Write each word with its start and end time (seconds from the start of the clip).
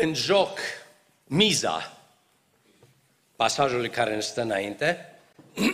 în 0.00 0.14
joc 0.14 0.58
miza 1.24 1.96
pasajului 3.36 3.90
care 3.90 4.14
ne 4.14 4.20
stă 4.20 4.40
înainte 4.40 5.18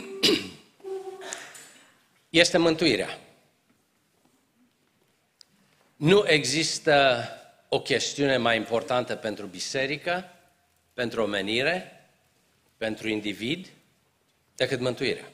este 2.42 2.58
mântuirea. 2.58 3.18
Nu 5.96 6.24
există 6.26 7.28
o 7.68 7.80
chestiune 7.80 8.36
mai 8.36 8.56
importantă 8.56 9.14
pentru 9.14 9.46
biserică, 9.46 10.30
pentru 10.94 11.22
omenire, 11.22 12.06
pentru 12.76 13.08
individ, 13.08 13.68
decât 14.54 14.80
mântuirea. 14.80 15.30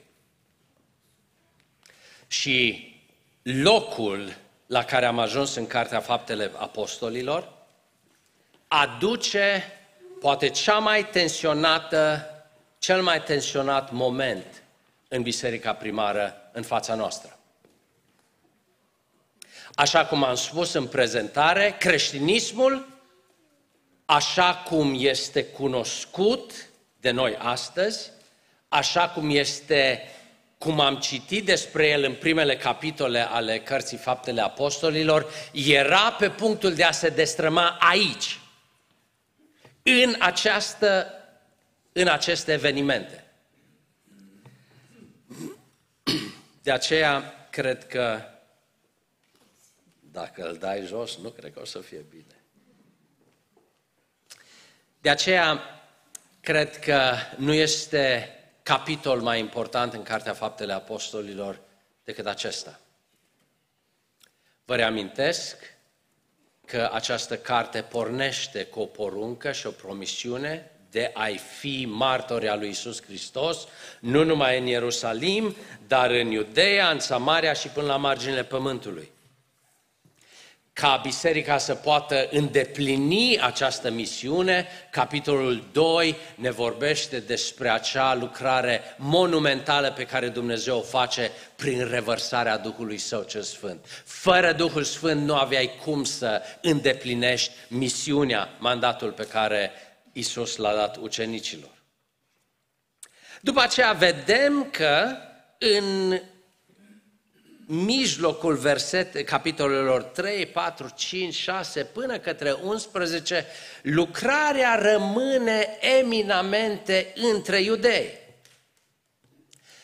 Și 2.27 2.87
locul 3.43 4.37
la 4.67 4.85
care 4.85 5.07
am 5.07 5.19
ajuns 5.19 5.55
în 5.55 5.67
Cartea 5.67 6.01
Faptele 6.01 6.53
Apostolilor 6.57 7.62
aduce 8.73 9.65
poate 10.21 10.49
cea 10.49 10.79
mai 10.79 11.07
tensionată, 11.07 12.27
cel 12.79 13.03
mai 13.03 13.23
tensionat 13.23 13.91
moment 13.91 14.63
în 15.09 15.23
biserica 15.23 15.73
primară 15.73 16.51
în 16.53 16.63
fața 16.63 16.95
noastră. 16.95 17.39
Așa 19.75 20.07
cum 20.07 20.25
am 20.25 20.35
spus 20.35 20.73
în 20.73 20.87
prezentare, 20.87 21.77
creștinismul, 21.79 22.89
așa 24.05 24.55
cum 24.55 24.95
este 24.99 25.45
cunoscut 25.45 26.53
de 27.01 27.11
noi 27.11 27.37
astăzi, 27.39 28.11
așa 28.69 29.09
cum 29.09 29.31
este, 29.31 30.03
cum 30.59 30.81
am 30.81 30.97
citit 30.97 31.45
despre 31.45 31.89
el 31.89 32.05
în 32.05 32.15
primele 32.15 32.57
capitole 32.57 33.29
ale 33.31 33.61
cărții 33.61 33.97
Faptele 33.97 34.41
Apostolilor, 34.41 35.27
era 35.53 36.13
pe 36.13 36.31
punctul 36.31 36.75
de 36.75 36.85
a 36.85 36.91
se 36.91 37.09
destrăma 37.09 37.77
aici, 37.81 38.37
în, 39.83 40.17
această, 40.19 41.13
în 41.93 42.09
aceste 42.09 42.53
evenimente. 42.53 43.25
De 46.63 46.73
aceea, 46.73 47.47
cred 47.51 47.87
că 47.87 48.23
dacă 50.01 50.49
îl 50.49 50.57
dai 50.57 50.85
jos, 50.87 51.17
nu 51.17 51.29
cred 51.31 51.53
că 51.53 51.61
o 51.61 51.65
să 51.65 51.79
fie 51.79 52.05
bine. 52.11 52.43
De 55.01 55.11
aceea, 55.11 55.61
cred 56.41 56.79
că 56.79 57.15
nu 57.37 57.53
este 57.53 58.37
capitol 58.63 59.21
mai 59.21 59.39
important 59.39 59.93
în 59.93 60.03
Cartea 60.03 60.35
Faptele 60.35 60.73
Apostolilor 60.73 61.61
decât 62.05 62.27
acesta. 62.27 62.81
Vă 64.65 64.77
reamintesc 64.77 65.72
că 66.67 66.91
această 66.93 67.37
carte 67.37 67.81
pornește 67.81 68.65
cu 68.65 68.81
o 68.81 68.85
poruncă 68.85 69.53
și 69.53 69.67
o 69.67 69.71
promisiune 69.71 70.71
de 70.91 71.11
a-i 71.15 71.41
fi 71.59 71.87
martori 71.89 72.49
al 72.49 72.59
lui 72.59 72.69
Isus 72.69 73.03
Hristos, 73.03 73.67
nu 74.01 74.25
numai 74.25 74.59
în 74.59 74.67
Ierusalim, 74.67 75.57
dar 75.87 76.11
în 76.11 76.31
Iudeea, 76.31 76.91
în 76.91 76.99
Samaria 76.99 77.53
și 77.53 77.69
până 77.69 77.87
la 77.87 77.97
marginile 77.97 78.45
pământului 78.45 79.11
ca 80.73 81.01
biserica 81.03 81.59
să 81.59 81.75
poată 81.75 82.29
îndeplini 82.31 83.41
această 83.41 83.91
misiune, 83.91 84.67
capitolul 84.91 85.69
2 85.73 86.17
ne 86.35 86.51
vorbește 86.51 87.19
despre 87.19 87.71
acea 87.71 88.15
lucrare 88.15 88.81
monumentală 88.97 89.93
pe 89.93 90.05
care 90.05 90.29
Dumnezeu 90.29 90.79
o 90.79 90.83
face 90.83 91.31
prin 91.57 91.89
revărsarea 91.89 92.59
Duhului 92.59 92.99
Său 92.99 93.23
cel 93.23 93.43
Sfânt. 93.43 94.03
Fără 94.05 94.53
Duhul 94.53 94.85
Sfânt 94.85 95.27
nu 95.27 95.35
aveai 95.35 95.71
cum 95.85 96.05
să 96.05 96.43
îndeplinești 96.61 97.53
misiunea, 97.69 98.49
mandatul 98.59 99.11
pe 99.13 99.27
care 99.27 99.71
Isus 100.13 100.57
l-a 100.57 100.75
dat 100.75 100.97
ucenicilor. 100.97 101.71
După 103.41 103.61
aceea 103.61 103.93
vedem 103.93 104.69
că 104.71 105.17
în 105.59 106.21
mijlocul 107.67 108.55
verset, 108.57 109.25
capitolelor 109.25 110.03
3, 110.03 110.47
4, 110.47 110.89
5, 110.95 111.35
6 111.35 111.85
până 111.85 112.19
către 112.19 112.53
11, 112.63 113.47
lucrarea 113.83 114.75
rămâne 114.75 115.79
eminamente 116.01 117.13
între 117.35 117.61
iudei. 117.61 118.19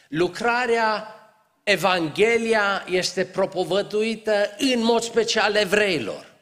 Lucrarea, 0.09 1.13
Evanghelia 1.63 2.85
este 2.87 3.25
propovăduită 3.25 4.51
în 4.59 4.83
mod 4.83 5.03
special 5.03 5.55
evreilor. 5.55 6.35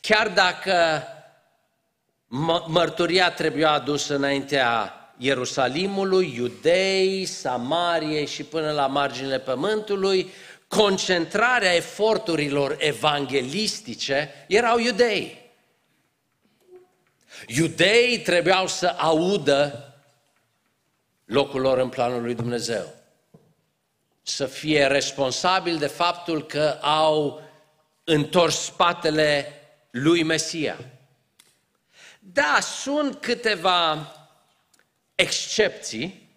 Chiar 0.00 0.28
dacă 0.28 1.06
mărturia 2.66 3.30
trebuia 3.30 3.70
adusă 3.70 4.14
înaintea 4.14 4.96
Ierusalimului, 5.22 6.34
Iudei, 6.36 7.24
Samariei 7.24 8.26
și 8.26 8.42
până 8.42 8.70
la 8.70 8.86
marginile 8.86 9.38
pământului, 9.38 10.32
concentrarea 10.68 11.74
eforturilor 11.74 12.76
evanghelistice 12.78 14.30
erau 14.48 14.78
iudei. 14.78 15.50
Iudeii 17.46 18.20
trebuiau 18.20 18.66
să 18.66 18.86
audă 18.86 19.92
locul 21.24 21.60
lor 21.60 21.78
în 21.78 21.88
planul 21.88 22.22
lui 22.22 22.34
Dumnezeu. 22.34 22.94
Să 24.22 24.46
fie 24.46 24.86
responsabili 24.86 25.78
de 25.78 25.86
faptul 25.86 26.46
că 26.46 26.78
au 26.80 27.42
întors 28.04 28.56
spatele 28.56 29.60
lui 29.90 30.22
Mesia. 30.22 30.78
Da, 32.18 32.58
sunt 32.60 33.20
câteva 33.20 34.12
excepții, 35.14 36.28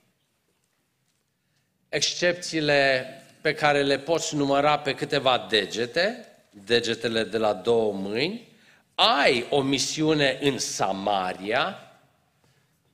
excepțiile 1.90 3.08
pe 3.42 3.54
care 3.54 3.84
le 3.84 3.98
poți 3.98 4.36
număra 4.36 4.78
pe 4.78 4.94
câteva 4.94 5.46
degete, 5.50 6.26
degetele 6.50 7.24
de 7.24 7.38
la 7.38 7.54
două 7.54 7.94
mâini, 7.94 8.48
ai 8.96 9.46
o 9.50 9.62
misiune 9.62 10.38
în 10.42 10.58
Samaria 10.58 11.80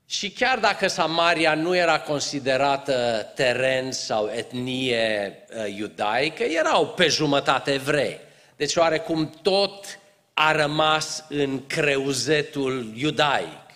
și 0.06 0.31
chiar 0.31 0.59
dacă 0.59 0.88
Samaria 0.88 1.53
nu 1.53 1.75
era 1.75 2.00
considerată 2.00 3.28
teren 3.36 3.92
sau 3.92 4.30
etnie 4.36 5.38
uh, 5.50 5.75
iudaică, 5.78 6.44
erau 6.44 6.88
pe 6.88 7.08
jumătate 7.08 7.74
evrei. 7.74 8.19
Deci 8.56 8.75
oarecum 8.75 9.30
tot 9.42 10.00
a 10.34 10.52
rămas 10.52 11.25
în 11.30 11.66
creuzetul 11.68 12.92
iudaic 12.96 13.70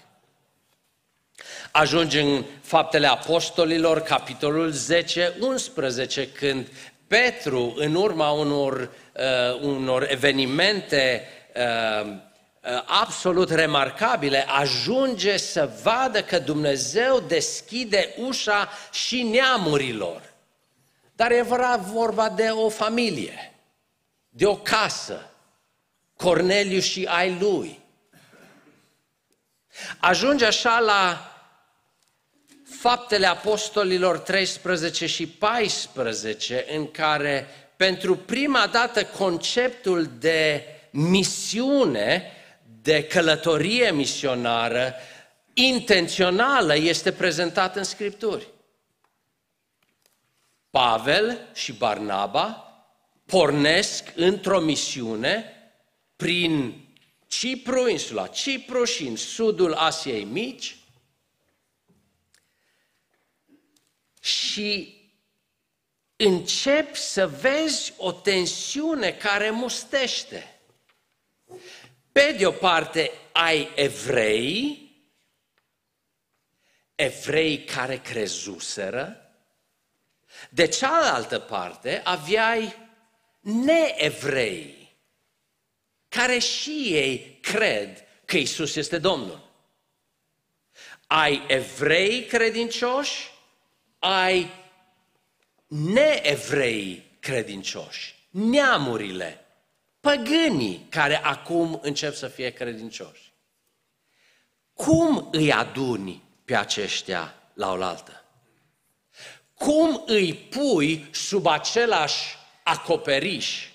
ajunge 1.76 2.22
în 2.22 2.44
Faptele 2.62 3.08
Apostolilor, 3.08 4.02
capitolul 4.02 4.72
10, 4.72 5.36
11, 5.40 6.32
când 6.32 6.68
Petru, 7.08 7.74
în 7.78 7.96
urma 7.96 8.30
unor, 8.30 8.92
uh, 9.14 9.62
unor 9.62 10.08
evenimente 10.10 11.28
uh, 11.56 12.08
uh, 12.08 12.84
absolut 12.86 13.50
remarcabile, 13.50 14.46
ajunge 14.48 15.38
să 15.38 15.72
vadă 15.84 16.22
că 16.22 16.40
Dumnezeu 16.40 17.20
deschide 17.20 18.14
ușa 18.18 18.70
și 18.92 19.24
neamurilor. 19.24 20.34
Dar 21.16 21.32
e 21.32 21.46
vorba 21.92 22.30
de 22.30 22.50
o 22.50 22.70
familie, 22.70 23.54
de 24.30 24.46
o 24.46 24.56
casă, 24.56 25.30
Corneliu 26.16 26.80
și 26.80 27.08
ai 27.10 27.38
lui. 27.40 27.80
Ajunge 30.00 30.46
așa 30.46 30.80
la 30.80 31.30
Faptele 32.70 33.26
Apostolilor 33.26 34.18
13 34.20 35.06
și 35.06 35.28
14, 35.28 36.66
în 36.76 36.92
care 36.92 37.48
pentru 37.76 38.16
prima 38.16 38.68
dată 38.68 39.06
conceptul 39.06 40.10
de 40.20 40.64
misiune, 40.92 42.32
de 42.82 43.04
călătorie 43.04 43.92
misionară, 43.92 44.94
intențională, 45.54 46.76
este 46.76 47.12
prezentat 47.12 47.76
în 47.76 47.84
Scripturi. 47.84 48.48
Pavel 50.70 51.40
și 51.54 51.74
Barnaba 51.74 52.74
pornesc 53.26 54.14
într-o 54.16 54.60
misiune 54.60 55.54
prin 56.16 56.82
Cipru, 57.28 57.90
insula 57.90 58.28
Cipru 58.28 58.84
și 58.84 59.08
în 59.08 59.16
sudul 59.16 59.74
Asiei 59.74 60.24
Mici, 60.24 60.78
și 64.26 65.02
începi 66.16 66.98
să 66.98 67.28
vezi 67.28 67.94
o 67.98 68.12
tensiune 68.12 69.12
care 69.12 69.50
mustește. 69.50 70.60
Pe 72.12 72.36
de 72.38 72.46
o 72.46 72.52
parte 72.52 73.12
ai 73.32 73.72
evrei, 73.76 74.90
evrei 76.96 77.64
care 77.64 77.98
crezuseră, 77.98 79.32
de 80.50 80.68
cealaltă 80.68 81.40
parte 81.40 82.02
aveai 82.04 82.76
neevrei, 83.40 84.98
care 86.08 86.40
și 86.40 86.88
ei 86.92 87.40
cred 87.42 88.04
că 88.26 88.38
Isus 88.38 88.76
este 88.76 88.98
Domnul. 88.98 89.50
Ai 91.08 91.44
evrei 91.48 92.26
credincioși, 92.26 93.34
ai 94.06 94.52
neevrei 95.68 97.04
credincioși, 97.20 98.16
neamurile, 98.30 99.46
păgânii 100.00 100.88
care 100.90 101.24
acum 101.24 101.80
încep 101.82 102.14
să 102.14 102.28
fie 102.28 102.50
credincioși. 102.50 103.34
Cum 104.74 105.28
îi 105.32 105.54
aduni 105.54 106.24
pe 106.46 106.56
aceștia 106.56 107.34
la 107.54 107.72
oaltă? 107.72 108.24
Cum 109.54 110.04
îi 110.06 110.34
pui 110.34 111.08
sub 111.12 111.46
același 111.46 112.36
acoperiș 112.64 113.70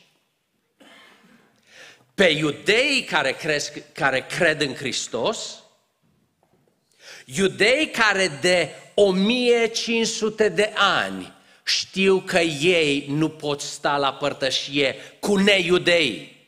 pe 2.15 2.25
iudeii 2.25 3.05
care, 3.05 3.33
cresc, 3.33 3.93
care 3.93 4.27
cred 4.27 4.61
în 4.61 4.75
Hristos, 4.75 5.60
iudei 7.37 7.91
care 7.91 8.39
de 8.41 8.69
1500 8.95 10.49
de 10.49 10.73
ani 10.75 11.33
știu 11.65 12.23
că 12.27 12.39
ei 12.39 13.05
nu 13.09 13.29
pot 13.29 13.61
sta 13.61 13.97
la 13.97 14.13
părtășie 14.13 14.97
cu 15.19 15.37
neiudei. 15.37 16.39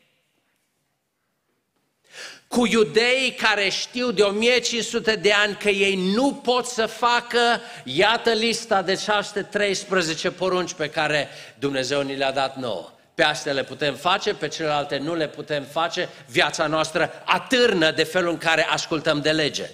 Cu 2.47 2.67
iudei 2.67 3.35
care 3.39 3.69
știu 3.69 4.11
de 4.11 4.23
1500 4.23 5.17
de 5.17 5.33
ani 5.33 5.55
că 5.55 5.69
ei 5.69 6.13
nu 6.15 6.33
pot 6.33 6.67
să 6.67 6.87
facă, 6.87 7.61
iată 7.85 8.33
lista 8.33 8.83
de 8.83 8.95
613 8.95 10.31
porunci 10.31 10.73
pe 10.73 10.89
care 10.89 11.29
Dumnezeu 11.59 12.03
ni 12.03 12.17
le-a 12.17 12.33
dat 12.33 12.57
nouă. 12.57 12.93
Pe 13.15 13.23
astea 13.23 13.53
le 13.53 13.65
putem 13.65 13.95
face, 13.95 14.35
pe 14.35 14.49
celelalte 14.49 14.97
nu 14.97 15.15
le 15.15 15.29
putem 15.29 15.65
face. 15.65 16.09
Viața 16.29 16.67
noastră 16.67 17.23
atârnă 17.25 17.91
de 17.91 18.05
felul 18.05 18.31
în 18.31 18.39
care 18.39 18.67
ascultăm 18.71 19.21
de 19.21 19.31
lege. 19.31 19.71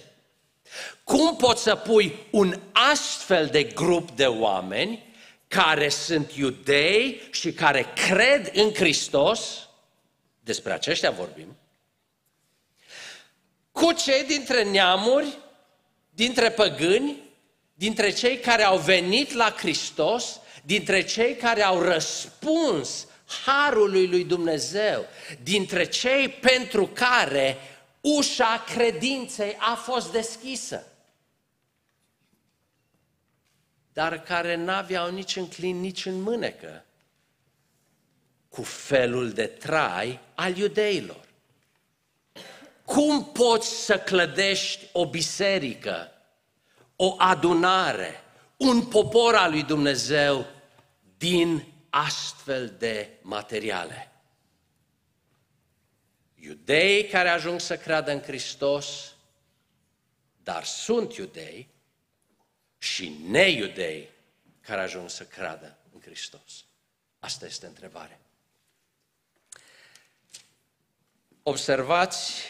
Cum 1.08 1.36
poți 1.36 1.62
să 1.62 1.74
pui 1.74 2.16
un 2.30 2.60
astfel 2.72 3.46
de 3.46 3.62
grup 3.62 4.10
de 4.10 4.26
oameni 4.26 5.14
care 5.46 5.88
sunt 5.88 6.32
iudei 6.32 7.20
și 7.30 7.52
care 7.52 7.92
cred 8.08 8.50
în 8.54 8.74
Hristos, 8.74 9.68
despre 10.40 10.72
aceștia 10.72 11.10
vorbim, 11.10 11.56
cu 13.72 13.92
cei 13.92 14.24
dintre 14.24 14.64
neamuri, 14.64 15.38
dintre 16.10 16.50
păgâni, 16.50 17.16
dintre 17.74 18.10
cei 18.10 18.38
care 18.38 18.62
au 18.62 18.78
venit 18.78 19.32
la 19.32 19.54
Hristos, 19.56 20.40
dintre 20.64 21.02
cei 21.02 21.36
care 21.36 21.62
au 21.62 21.80
răspuns 21.80 23.06
harului 23.44 24.06
lui 24.06 24.24
Dumnezeu, 24.24 25.04
dintre 25.42 25.84
cei 25.84 26.28
pentru 26.28 26.86
care 26.86 27.56
ușa 28.00 28.64
credinței 28.74 29.56
a 29.58 29.74
fost 29.74 30.12
deschisă, 30.12 30.86
dar 33.98 34.22
care 34.22 34.54
n-aveau 34.54 35.10
nici 35.10 35.36
în 35.36 35.48
clin, 35.48 35.80
nici 35.80 36.06
în 36.06 36.20
mânecă 36.20 36.84
cu 38.48 38.62
felul 38.62 39.32
de 39.32 39.46
trai 39.46 40.20
al 40.34 40.56
iudeilor. 40.56 41.28
Cum 42.84 43.24
poți 43.24 43.84
să 43.84 43.98
clădești 43.98 44.88
o 44.92 45.10
biserică, 45.10 46.12
o 46.96 47.14
adunare, 47.18 48.22
un 48.56 48.86
popor 48.86 49.34
al 49.34 49.50
lui 49.50 49.62
Dumnezeu 49.62 50.46
din 51.16 51.64
astfel 51.90 52.74
de 52.78 53.18
materiale? 53.22 54.12
Iudei 56.34 57.06
care 57.06 57.28
ajung 57.28 57.60
să 57.60 57.76
creadă 57.76 58.10
în 58.12 58.22
Hristos, 58.22 59.14
dar 60.42 60.64
sunt 60.64 61.14
iudei, 61.14 61.68
și 62.78 63.16
neiudei 63.28 64.08
care 64.60 64.80
ajung 64.80 65.10
să 65.10 65.24
creadă 65.24 65.76
în 65.94 66.00
Hristos. 66.00 66.64
Asta 67.18 67.46
este 67.46 67.66
întrebarea. 67.66 68.18
Observați 71.42 72.42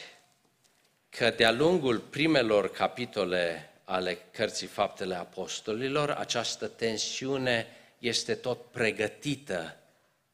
că 1.08 1.30
de-a 1.30 1.50
lungul 1.50 1.98
primelor 1.98 2.70
capitole 2.70 3.70
ale 3.84 4.19
Cărții 4.30 4.66
Faptele 4.66 5.14
Apostolilor, 5.14 6.10
această 6.10 6.66
tensiune 6.69 7.66
este 7.98 8.34
tot 8.34 8.70
pregătită 8.70 9.76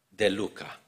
de 0.09 0.29
Luca. 0.29 0.81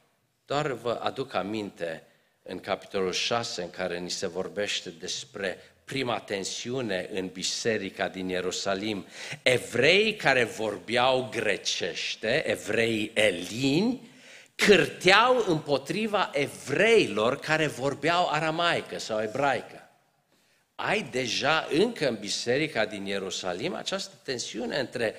Doar 0.47 0.73
vă 0.73 1.01
aduc 1.03 1.35
aminte 1.35 2.03
în 2.43 2.61
capitolul 2.61 3.13
6 3.13 3.63
în 3.63 3.71
care 3.71 3.99
ni 3.99 4.11
se 4.11 4.27
vorbește 4.27 4.91
despre 4.91 5.59
prima 5.87 6.19
tensiune 6.19 7.09
în 7.13 7.27
biserica 7.27 8.09
din 8.09 8.29
Ierusalim. 8.29 9.07
Evrei 9.43 10.15
care 10.15 10.45
vorbeau 10.45 11.29
grecește, 11.31 12.51
evrei 12.51 13.11
elini, 13.15 14.11
cârteau 14.55 15.45
împotriva 15.49 16.31
evreilor 16.33 17.39
care 17.39 17.67
vorbeau 17.67 18.29
aramaică 18.29 18.99
sau 18.99 19.23
ebraică. 19.23 19.91
Ai 20.75 21.09
deja 21.11 21.69
încă 21.71 22.09
în 22.09 22.17
biserica 22.21 22.85
din 22.85 23.05
Ierusalim 23.05 23.75
această 23.75 24.15
tensiune 24.23 24.79
între 24.79 25.15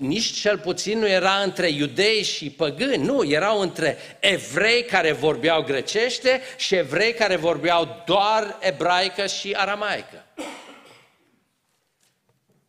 nici 0.00 0.32
cel 0.32 0.58
puțin 0.58 0.98
nu 0.98 1.08
era 1.08 1.42
între 1.42 1.68
iudei 1.68 2.22
și 2.22 2.50
păgâni, 2.50 3.04
nu, 3.04 3.24
erau 3.24 3.60
între 3.60 3.96
evrei 4.20 4.84
care 4.84 5.12
vorbeau 5.12 5.62
grecește 5.62 6.40
și 6.56 6.74
evrei 6.74 7.14
care 7.14 7.36
vorbeau 7.36 8.02
doar 8.06 8.58
ebraică 8.60 9.26
și 9.26 9.52
aramaică. 9.52 10.24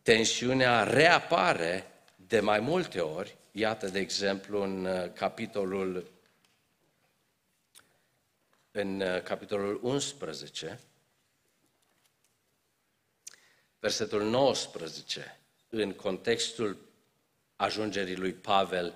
Tensiunea 0.02 0.82
reapare 0.82 1.86
de 2.16 2.40
mai 2.40 2.60
multe 2.60 3.00
ori, 3.00 3.36
iată 3.52 3.88
de 3.88 3.98
exemplu 3.98 4.62
în 4.62 4.84
uh, 4.84 5.12
capitolul 5.12 6.10
în 8.70 9.00
uh, 9.00 9.22
capitolul 9.22 9.80
11, 9.82 10.80
versetul 13.78 14.22
19, 14.22 15.40
în 15.68 15.92
contextul 15.92 16.90
ajungerii 17.62 18.16
lui 18.16 18.32
Pavel, 18.32 18.94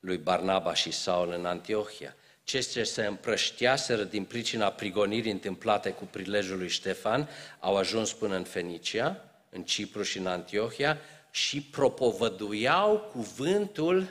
lui 0.00 0.16
Barnaba 0.16 0.74
și 0.74 0.90
Saul 0.90 1.32
în 1.38 1.46
Antiohia. 1.46 2.16
Cei 2.44 2.62
ce 2.62 2.84
se 2.84 3.06
împrășteaseră 3.06 4.02
din 4.02 4.24
pricina 4.24 4.70
prigonirii 4.70 5.32
întâmplate 5.32 5.90
cu 5.90 6.04
prilejul 6.04 6.58
lui 6.58 6.68
Ștefan 6.68 7.28
au 7.60 7.76
ajuns 7.76 8.12
până 8.12 8.36
în 8.36 8.44
Fenicia, 8.44 9.24
în 9.50 9.62
Cipru 9.62 10.02
și 10.02 10.18
în 10.18 10.26
Antiohia 10.26 10.98
și 11.30 11.60
propovăduiau 11.60 12.98
cuvântul 13.12 14.06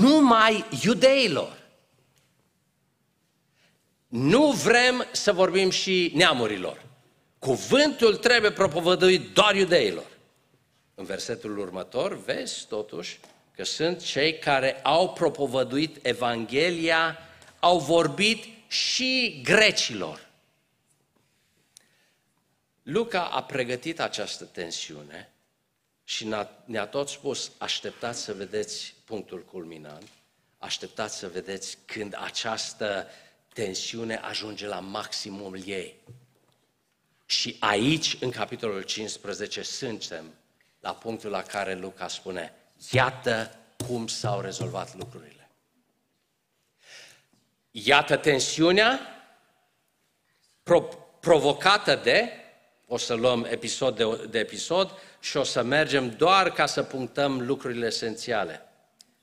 numai 0.00 0.64
iudeilor. 0.82 1.58
Nu 4.08 4.50
vrem 4.50 5.06
să 5.12 5.32
vorbim 5.32 5.70
și 5.70 6.12
neamurilor. 6.14 6.84
Cuvântul 7.38 8.16
trebuie 8.16 8.50
propovăduit 8.50 9.34
doar 9.34 9.54
iudeilor. 9.54 10.17
În 10.98 11.04
versetul 11.04 11.58
următor 11.58 12.22
vezi 12.22 12.66
totuși 12.66 13.20
că 13.54 13.64
sunt 13.64 14.02
cei 14.02 14.38
care 14.38 14.80
au 14.82 15.12
propovăduit 15.12 16.06
Evanghelia, 16.06 17.18
au 17.60 17.78
vorbit 17.78 18.44
și 18.68 19.40
grecilor. 19.44 20.28
Luca 22.82 23.24
a 23.24 23.42
pregătit 23.42 24.00
această 24.00 24.44
tensiune 24.44 25.32
și 26.04 26.34
ne-a 26.64 26.86
tot 26.86 27.08
spus, 27.08 27.52
așteptați 27.58 28.20
să 28.22 28.34
vedeți 28.34 28.94
punctul 29.04 29.44
culminant, 29.44 30.08
așteptați 30.58 31.16
să 31.16 31.28
vedeți 31.28 31.78
când 31.84 32.14
această 32.20 33.06
tensiune 33.52 34.16
ajunge 34.16 34.66
la 34.66 34.80
maximul 34.80 35.62
ei. 35.66 35.94
Și 37.26 37.56
aici, 37.58 38.16
în 38.20 38.30
capitolul 38.30 38.82
15, 38.82 39.62
suntem 39.62 40.32
la 40.80 40.94
punctul 40.94 41.30
la 41.30 41.42
care 41.42 41.74
Luca 41.74 42.08
spune, 42.08 42.54
iată 42.90 43.56
cum 43.86 44.06
s-au 44.06 44.40
rezolvat 44.40 44.94
lucrurile. 44.94 45.50
Iată 47.70 48.16
tensiunea 48.16 49.00
pro- 50.62 50.88
provocată 51.20 51.94
de, 51.94 52.30
o 52.86 52.96
să 52.96 53.14
luăm 53.14 53.44
episod 53.44 53.96
de, 53.96 54.26
de 54.26 54.38
episod 54.38 54.98
și 55.20 55.36
o 55.36 55.42
să 55.42 55.62
mergem 55.62 56.10
doar 56.10 56.52
ca 56.52 56.66
să 56.66 56.82
punctăm 56.82 57.46
lucrurile 57.46 57.86
esențiale. 57.86 58.62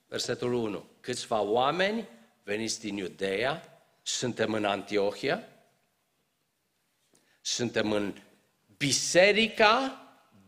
Versetul 0.07 0.53
1. 0.53 0.85
Câțiva 0.99 1.41
oameni 1.41 2.09
veniți 2.43 2.79
din 2.79 2.97
Iudeea, 2.97 3.79
suntem 4.01 4.53
în 4.53 4.65
Antiohia, 4.65 5.47
suntem 7.41 7.91
în 7.91 8.17
biserica 8.77 10.04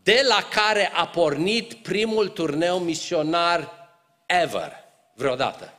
de 0.08 0.24
la 0.28 0.42
care 0.42 0.90
a 0.94 1.06
pornit 1.06 1.74
primul 1.74 2.28
turneu 2.28 2.78
misionar 2.78 3.88
ever, 4.26 4.72
vreodată. 5.14 5.72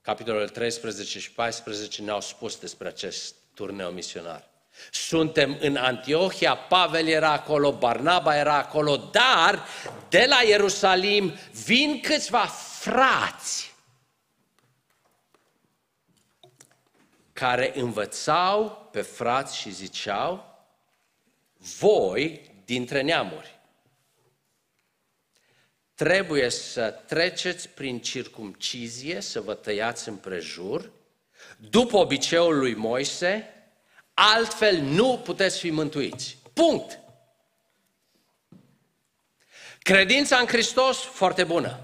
capitolul 0.00 0.48
13 0.48 1.18
și 1.18 1.32
14 1.32 2.02
ne-au 2.02 2.20
spus 2.20 2.56
despre 2.58 2.88
acest 2.88 3.34
turneu 3.54 3.90
misionar. 3.90 4.48
Suntem 4.90 5.56
în 5.60 5.76
Antiohia, 5.76 6.56
Pavel 6.56 7.06
era 7.06 7.32
acolo, 7.32 7.72
Barnaba 7.72 8.36
era 8.36 8.56
acolo, 8.56 8.96
dar 8.96 9.64
de 10.08 10.26
la 10.28 10.42
Ierusalim 10.42 11.34
vin 11.64 12.00
câțiva 12.00 12.46
frați 12.78 13.74
care 17.32 17.72
învățau 17.74 18.88
pe 18.92 19.00
frați 19.00 19.56
și 19.56 19.70
ziceau, 19.70 20.49
voi 21.78 22.50
dintre 22.64 23.00
neamuri, 23.00 23.58
trebuie 25.94 26.48
să 26.48 26.90
treceți 26.90 27.68
prin 27.68 28.00
circumcizie, 28.00 29.20
să 29.20 29.40
vă 29.40 29.54
tăiați 29.54 30.08
împrejur, 30.08 30.90
după 31.56 31.96
obiceiul 31.96 32.58
lui 32.58 32.74
Moise, 32.74 33.54
altfel 34.14 34.80
nu 34.80 35.18
puteți 35.24 35.58
fi 35.58 35.70
mântuiți. 35.70 36.38
Punct. 36.52 36.98
Credința 39.78 40.36
în 40.36 40.46
Hristos, 40.46 40.98
foarte 40.98 41.44
bună. 41.44 41.80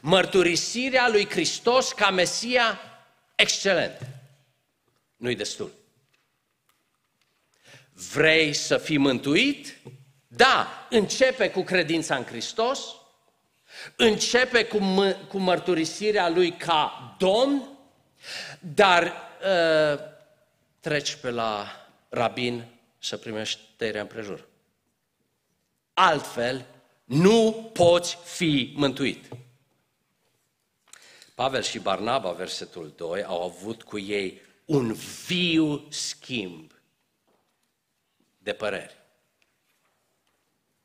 Mărturisirea 0.00 1.08
lui 1.08 1.30
Hristos 1.30 1.92
ca 1.92 2.10
Mesia, 2.10 2.80
excelent. 3.34 3.98
Nu-i 5.16 5.36
destul. 5.36 5.81
Vrei 8.10 8.52
să 8.52 8.78
fii 8.78 8.98
mântuit? 8.98 9.78
Da, 10.28 10.86
începe 10.90 11.50
cu 11.50 11.62
credința 11.62 12.16
în 12.16 12.24
Hristos, 12.24 12.80
începe 13.96 14.64
cu, 14.64 14.78
m- 14.78 15.28
cu 15.28 15.38
mărturisirea 15.38 16.28
lui 16.28 16.56
ca 16.56 17.14
Domn, 17.18 17.68
dar 18.60 19.04
uh, 19.04 19.98
treci 20.80 21.14
pe 21.14 21.30
la 21.30 21.66
rabin 22.08 22.64
să 22.98 23.16
primești 23.16 23.60
tăierea 23.76 24.00
împrejur. 24.00 24.48
Altfel, 25.94 26.64
nu 27.04 27.70
poți 27.72 28.18
fi 28.24 28.72
mântuit. 28.76 29.24
Pavel 31.34 31.62
și 31.62 31.78
Barnaba, 31.78 32.30
versetul 32.30 32.92
2, 32.96 33.24
au 33.24 33.42
avut 33.42 33.82
cu 33.82 33.98
ei 33.98 34.40
un 34.64 34.92
viu 35.26 35.86
schimb 35.88 36.71
de 38.42 38.52
păreri. 38.52 38.96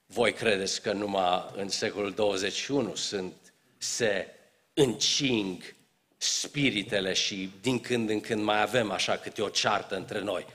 Voi 0.05 0.33
credeți 0.33 0.81
că 0.81 0.91
numai 0.91 1.51
în 1.55 1.69
secolul 1.69 2.11
21 2.11 2.95
sunt, 2.95 3.33
se 3.77 4.27
încing 4.73 5.75
spiritele 6.17 7.13
și 7.13 7.51
din 7.61 7.79
când 7.79 8.09
în 8.09 8.19
când 8.19 8.43
mai 8.43 8.61
avem 8.61 8.91
așa 8.91 9.17
câte 9.17 9.41
o 9.41 9.49
ceartă 9.49 9.95
între 9.95 10.19
noi. 10.19 10.45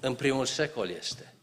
În 0.00 0.14
primul 0.14 0.46
secol 0.46 0.90
este. 0.90 1.34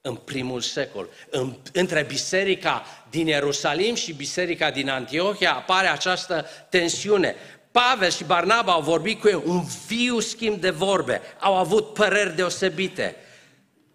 În 0.00 0.14
primul 0.14 0.60
secol. 0.60 1.08
În, 1.30 1.56
între 1.72 2.02
biserica 2.02 2.84
din 3.10 3.26
Ierusalim 3.26 3.94
și 3.94 4.12
biserica 4.12 4.70
din 4.70 4.88
Antiohia 4.88 5.54
apare 5.54 5.86
această 5.86 6.46
tensiune. 6.68 7.34
Pavel 7.70 8.10
și 8.10 8.24
Barnaba 8.24 8.72
au 8.72 8.80
vorbit 8.80 9.20
cu 9.20 9.28
ei 9.28 9.42
un 9.44 9.62
viu 9.86 10.18
schimb 10.18 10.60
de 10.60 10.70
vorbe, 10.70 11.20
au 11.38 11.56
avut 11.56 11.92
păreri 11.92 12.34
deosebite. 12.34 13.16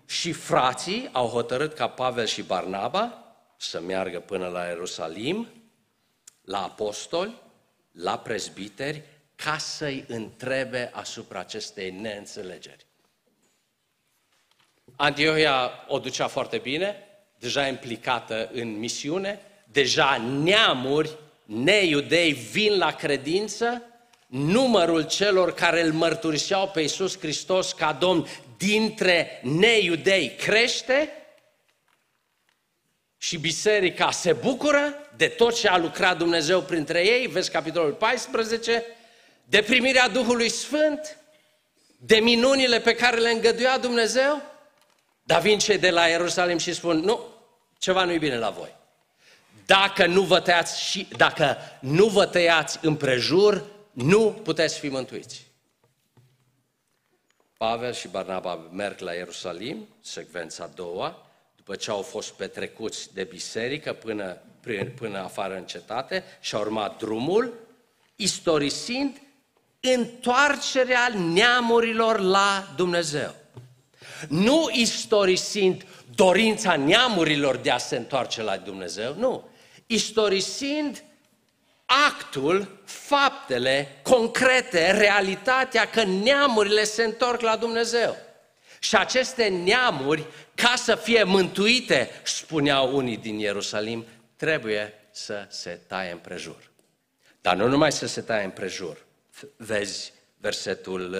Și 0.05 0.32
frații 0.32 1.10
au 1.12 1.27
hotărât 1.27 1.74
ca 1.74 1.88
Pavel 1.88 2.25
și 2.25 2.41
Barnaba 2.41 3.25
să 3.58 3.79
meargă 3.79 4.20
până 4.20 4.48
la 4.48 4.65
Ierusalim, 4.65 5.48
la 6.41 6.63
apostoli, 6.63 7.41
la 7.91 8.17
prezbiteri, 8.17 9.03
ca 9.36 9.58
să-i 9.58 10.05
întrebe 10.08 10.91
asupra 10.94 11.39
acestei 11.39 11.91
neînțelegeri. 11.91 12.86
Antiohia 14.96 15.72
o 15.88 16.00
ducea 16.00 16.27
foarte 16.27 16.58
bine, 16.58 16.96
deja 17.39 17.67
implicată 17.67 18.50
în 18.53 18.77
misiune, 18.77 19.41
deja 19.72 20.17
neamuri 20.17 21.17
neiudei 21.46 22.32
vin 22.32 22.78
la 22.78 22.92
credință, 22.92 23.82
numărul 24.28 25.08
celor 25.08 25.54
care 25.54 25.82
îl 25.82 25.94
mărturiseau 25.94 26.68
pe 26.68 26.82
Iisus 26.82 27.20
Hristos 27.20 27.74
ca 27.74 27.94
Domn. 27.94 28.28
Dintre 28.58 29.40
neiudei 29.44 30.36
crește 30.36 31.10
și 33.18 33.38
biserica 33.38 34.12
se 34.12 34.34
bucură 34.34 35.10
de 35.18 35.28
tot 35.28 35.56
ce 35.56 35.68
a 35.68 35.78
lucrat 35.78 36.18
Dumnezeu 36.18 36.62
printre 36.62 37.06
ei, 37.06 37.28
vezi 37.28 37.52
capitolul 37.52 37.94
14, 37.94 38.84
de 39.44 39.62
primirea 39.62 40.08
Duhului 40.08 40.50
Sfânt, 40.50 41.18
de 41.98 42.16
minunile 42.16 42.80
pe 42.80 42.96
care 42.96 43.18
le 43.18 43.30
îngăduia 43.30 43.78
Dumnezeu, 43.78 44.42
dar 45.24 45.42
vin 45.42 45.60
cei 45.60 45.78
de 45.78 45.90
la 45.90 46.08
Ierusalim 46.08 46.58
și 46.58 46.74
spun, 46.74 47.00
nu, 47.00 47.20
ceva 47.78 48.04
nu-i 48.04 48.20
bine 48.20 48.38
la 48.38 48.50
voi. 48.50 48.75
Dacă 49.66 50.06
nu 50.06 50.22
vă 50.22 50.40
tăiați, 50.40 50.82
și, 50.90 51.08
dacă 51.18 51.58
nu 51.80 52.06
vă 52.06 52.26
tăiați 52.26 52.80
împrejur, 52.82 53.66
nu 53.92 54.32
puteți 54.44 54.80
fi 54.80 54.90
mântuiți. 54.90 55.46
Pavel 57.58 57.94
și 57.94 58.08
Barnaba 58.08 58.56
merg 58.72 59.00
la 59.00 59.14
Ierusalim, 59.14 59.88
secvența 60.02 60.64
a 60.64 60.68
doua, 60.76 61.26
după 61.56 61.76
ce 61.76 61.92
au 61.92 62.02
fost 62.02 62.32
petrecuți 62.32 63.14
de 63.14 63.24
biserică 63.24 63.94
până, 63.94 64.38
până 64.96 65.18
afară 65.18 65.56
în 65.56 65.66
cetate 65.66 66.24
și 66.40 66.56
a 66.56 66.60
urmat 66.60 66.98
drumul, 66.98 67.54
istorisind 68.16 69.22
întoarcerea 69.80 71.12
neamurilor 71.34 72.20
la 72.20 72.74
Dumnezeu. 72.76 73.36
Nu 74.30 74.70
istorisind 74.72 75.86
dorința 76.16 76.76
neamurilor 76.76 77.56
de 77.56 77.72
a 77.72 77.78
se 77.78 77.96
întoarce 77.96 78.42
la 78.42 78.58
Dumnezeu, 78.58 79.16
nu. 79.18 79.44
Istorisind 79.86 81.04
actul, 81.86 82.82
faptele 82.86 84.00
concrete, 84.04 84.92
realitatea 84.92 85.89
că 85.89 86.04
neamurile 86.04 86.84
se 86.84 87.04
întorc 87.04 87.42
la 87.42 87.56
Dumnezeu. 87.56 88.18
Și 88.80 88.96
aceste 88.96 89.48
neamuri, 89.48 90.25
ca 90.56 90.74
să 90.75 90.96
fie 90.96 91.24
mântuite, 91.24 92.10
spuneau 92.24 92.96
unii 92.96 93.18
din 93.18 93.39
Ierusalim, 93.39 94.06
trebuie 94.36 94.94
să 95.12 95.46
se 95.50 95.80
taie 95.88 96.12
împrejur. 96.12 96.72
Dar 97.42 97.56
nu 97.56 97.68
numai 97.68 97.92
să 97.92 98.08
se 98.08 98.22
taie 98.22 98.44
împrejur. 98.44 99.06
Vezi 99.56 100.13
versetul 100.38 101.18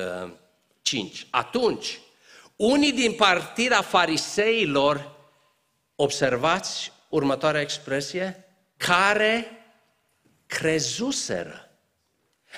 5. 0.82 1.20
Uh, 1.22 1.28
Atunci, 1.30 2.00
unii 2.56 2.92
din 2.92 3.14
partida 3.14 3.82
fariseilor, 3.82 5.16
observați 5.96 6.92
următoarea 7.10 7.62
expresie, 7.62 8.45
care 8.78 9.66
crezuseră. 10.48 11.70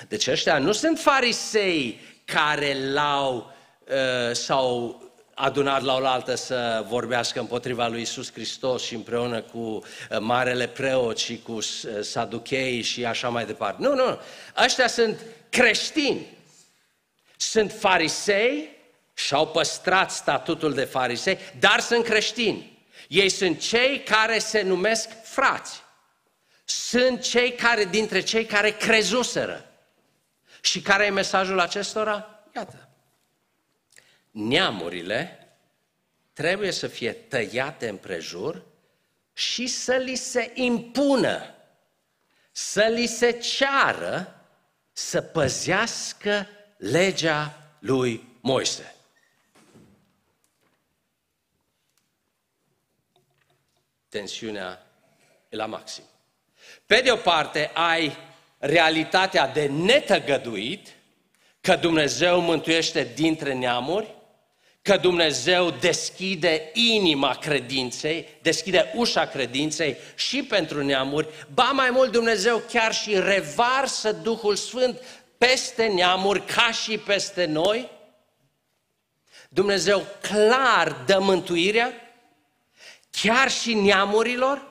Deci 0.08 0.26
ăștia 0.26 0.58
nu 0.58 0.72
sunt 0.72 0.98
farisei 0.98 2.00
care 2.24 2.90
l-au 2.92 3.54
uh, 3.88 4.34
sau 4.34 5.02
adunat 5.34 5.82
la 5.82 5.94
oaltă 5.94 6.34
să 6.34 6.84
vorbească 6.88 7.40
împotriva 7.40 7.86
lui 7.86 8.00
Isus 8.00 8.32
Hristos 8.32 8.82
și 8.82 8.94
împreună 8.94 9.42
cu 9.42 9.58
uh, 9.58 9.82
marele 10.20 10.66
preot 10.66 11.18
și 11.18 11.40
cu 11.42 11.52
uh, 11.52 11.64
saduchei 12.00 12.82
și 12.82 13.04
așa 13.04 13.28
mai 13.28 13.46
departe. 13.46 13.82
Nu, 13.82 13.94
nu, 13.94 14.18
ăștia 14.64 14.86
sunt 14.86 15.20
creștini. 15.48 16.26
Sunt 17.36 17.72
farisei 17.78 18.76
și 19.14 19.34
au 19.34 19.46
păstrat 19.46 20.10
statutul 20.10 20.74
de 20.74 20.84
farisei, 20.84 21.38
dar 21.58 21.80
sunt 21.80 22.04
creștini. 22.04 22.78
Ei 23.08 23.28
sunt 23.28 23.60
cei 23.60 24.02
care 24.02 24.38
se 24.38 24.62
numesc 24.62 25.08
frați 25.22 25.82
sunt 26.68 27.20
cei 27.20 27.52
care, 27.52 27.84
dintre 27.84 28.20
cei 28.20 28.44
care 28.44 28.70
crezuseră. 28.70 29.72
Și 30.60 30.80
care 30.80 31.04
e 31.04 31.10
mesajul 31.10 31.60
acestora? 31.60 32.44
Iată. 32.54 32.88
Neamurile 34.30 35.48
trebuie 36.32 36.70
să 36.70 36.86
fie 36.86 37.12
tăiate 37.12 37.88
împrejur 37.88 38.64
și 39.32 39.66
să 39.66 39.94
li 39.94 40.14
se 40.14 40.50
impună, 40.54 41.54
să 42.52 42.82
li 42.82 43.06
se 43.06 43.30
ceară 43.30 44.42
să 44.92 45.22
păzească 45.22 46.48
legea 46.76 47.72
lui 47.78 48.36
Moise. 48.40 48.94
Tensiunea 54.08 54.86
e 55.48 55.56
la 55.56 55.66
maxim. 55.66 56.04
Pe 56.86 57.00
de 57.00 57.10
o 57.10 57.16
parte, 57.16 57.70
ai 57.74 58.16
realitatea 58.58 59.46
de 59.46 59.66
netăgăduit, 59.66 60.88
că 61.60 61.76
Dumnezeu 61.76 62.40
mântuiește 62.40 63.12
dintre 63.14 63.54
neamuri, 63.54 64.14
că 64.82 64.96
Dumnezeu 64.96 65.70
deschide 65.70 66.70
inima 66.72 67.34
credinței, 67.34 68.28
deschide 68.42 68.92
ușa 68.94 69.26
credinței 69.26 69.96
și 70.14 70.42
pentru 70.42 70.84
neamuri, 70.84 71.28
ba 71.54 71.70
mai 71.72 71.90
mult 71.90 72.12
Dumnezeu 72.12 72.62
chiar 72.72 72.94
și 72.94 73.20
revarsă 73.20 74.12
Duhul 74.12 74.56
Sfânt 74.56 75.02
peste 75.38 75.86
neamuri 75.86 76.44
ca 76.44 76.70
și 76.70 76.98
peste 76.98 77.44
noi. 77.44 77.90
Dumnezeu 79.48 80.06
clar 80.20 80.92
dă 81.06 81.18
mântuirea, 81.18 81.92
chiar 83.10 83.50
și 83.50 83.74
neamurilor. 83.74 84.66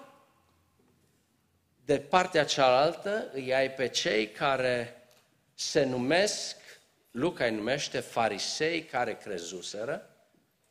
De 1.88 2.00
partea 2.00 2.46
cealaltă 2.46 3.30
îi 3.34 3.54
ai 3.54 3.72
pe 3.72 3.88
cei 3.88 4.30
care 4.30 5.04
se 5.54 5.84
numesc 5.84 6.56
Luca 7.12 7.46
îi 7.46 7.56
numește 7.56 8.00
farisei 8.00 8.84
care 8.84 9.18
crezuseră 9.18 10.10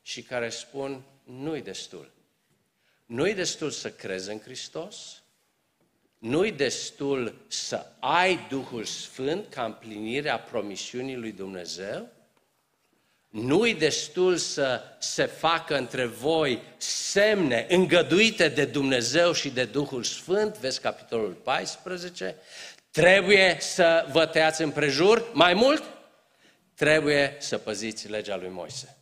și 0.03 0.23
care 0.23 0.49
spun, 0.49 1.03
nu-i 1.25 1.63
destul. 1.63 2.11
Nu-i 3.07 3.35
destul 3.35 3.71
să 3.71 3.91
crezi 3.91 4.31
în 4.31 4.41
Hristos, 4.41 5.23
nu-i 6.19 6.53
destul 6.53 7.45
să 7.49 7.87
ai 8.01 8.47
Duhul 8.49 8.85
Sfânt 8.85 9.49
ca 9.49 9.65
împlinirea 9.65 10.39
promisiunii 10.39 11.17
lui 11.17 11.33
Dumnezeu, 11.33 12.09
nu-i 13.37 13.75
destul 13.75 14.37
să 14.37 14.83
se 14.99 15.27
facă 15.27 15.77
între 15.77 16.07
voi 16.07 16.63
semne 16.77 17.67
îngăduite 17.69 18.49
de 18.49 18.65
Dumnezeu 18.65 19.33
și 19.33 19.51
de 19.51 19.65
Duhul 19.65 20.03
Sfânt, 20.03 20.59
vezi 20.59 20.81
capitolul 20.81 21.33
14, 21.33 22.37
trebuie 22.91 23.57
să 23.61 24.09
vă 24.13 24.27
tăiați 24.27 24.63
împrejur 24.63 25.31
mai 25.33 25.55
mult, 25.55 25.83
trebuie 26.75 27.37
să 27.39 27.59
păziți 27.59 28.09
legea 28.09 28.37
lui 28.37 28.49
Moise. 28.49 28.97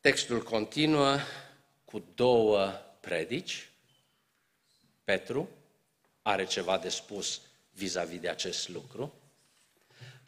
Textul 0.00 0.42
continuă 0.42 1.18
cu 1.84 2.04
două 2.14 2.72
predici. 3.00 3.70
Petru 5.04 5.48
are 6.22 6.44
ceva 6.46 6.78
de 6.78 6.88
spus 6.88 7.40
vis-a-vis 7.70 8.20
de 8.20 8.28
acest 8.28 8.68
lucru. 8.68 9.12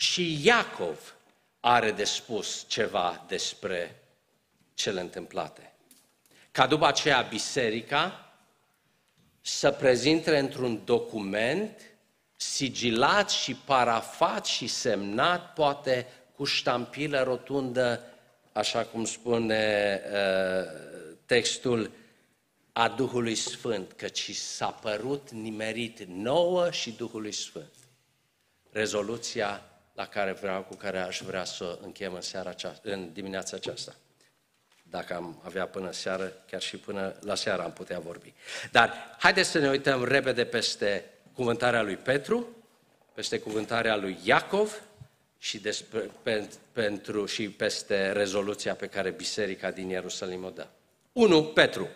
Și 0.01 0.47
Iacov 0.47 1.15
are 1.61 1.91
de 1.91 2.05
spus 2.05 2.65
ceva 2.69 3.25
despre 3.29 4.03
cele 4.75 5.01
întâmplate. 5.01 5.73
Ca 6.51 6.67
după 6.67 6.87
aceea 6.87 7.21
biserica 7.21 8.33
să 9.41 9.71
prezinte 9.71 10.39
într-un 10.39 10.85
document 10.85 11.81
sigilat 12.37 13.31
și 13.31 13.55
parafat 13.55 14.47
și 14.47 14.67
semnat, 14.67 15.53
poate 15.53 16.07
cu 16.37 16.45
ștampilă 16.45 17.23
rotundă, 17.23 18.05
așa 18.53 18.85
cum 18.85 19.05
spune 19.05 20.01
uh, 20.05 20.81
textul, 21.27 21.91
a 22.73 22.89
Duhului 22.89 23.35
Sfânt, 23.35 23.93
căci 23.93 24.35
s-a 24.35 24.71
părut 24.71 25.31
nimerit 25.31 26.03
nouă 26.09 26.71
și 26.71 26.91
Duhului 26.91 27.33
Sfânt. 27.33 27.75
Rezoluția 28.71 29.65
la 30.01 30.07
care 30.07 30.33
vreau, 30.33 30.63
cu 30.63 30.75
care 30.75 30.99
aș 30.99 31.21
vrea 31.21 31.45
să 31.45 31.65
o 31.65 31.85
închem 31.85 32.15
în, 32.15 32.21
seara 32.21 32.51
aceasta, 32.51 32.91
în 32.91 33.13
dimineața 33.13 33.57
aceasta. 33.57 33.95
Dacă 34.83 35.15
am 35.15 35.43
avea 35.45 35.67
până 35.67 35.91
seară, 35.93 36.33
chiar 36.51 36.61
și 36.61 36.77
până 36.77 37.15
la 37.21 37.35
seară 37.35 37.63
am 37.63 37.73
putea 37.73 37.99
vorbi. 37.99 38.33
Dar 38.71 39.17
haideți 39.19 39.51
să 39.51 39.59
ne 39.59 39.69
uităm 39.69 40.05
repede 40.05 40.45
peste 40.45 41.05
cuvântarea 41.35 41.83
lui 41.83 41.97
Petru, 41.97 42.47
peste 43.15 43.39
cuvântarea 43.39 43.97
lui 43.97 44.19
Iacov 44.23 44.83
și 45.39 45.59
despre, 45.59 46.11
pe, 46.23 46.49
pentru, 46.73 47.27
și 47.27 47.51
peste 47.51 48.13
rezoluția 48.13 48.75
pe 48.75 48.87
care 48.87 49.11
biserica 49.11 49.71
din 49.71 49.89
Ierusalim 49.89 50.45
o 50.45 50.51
dă. 50.51 50.67
1. 51.13 51.45
Petru. 51.45 51.89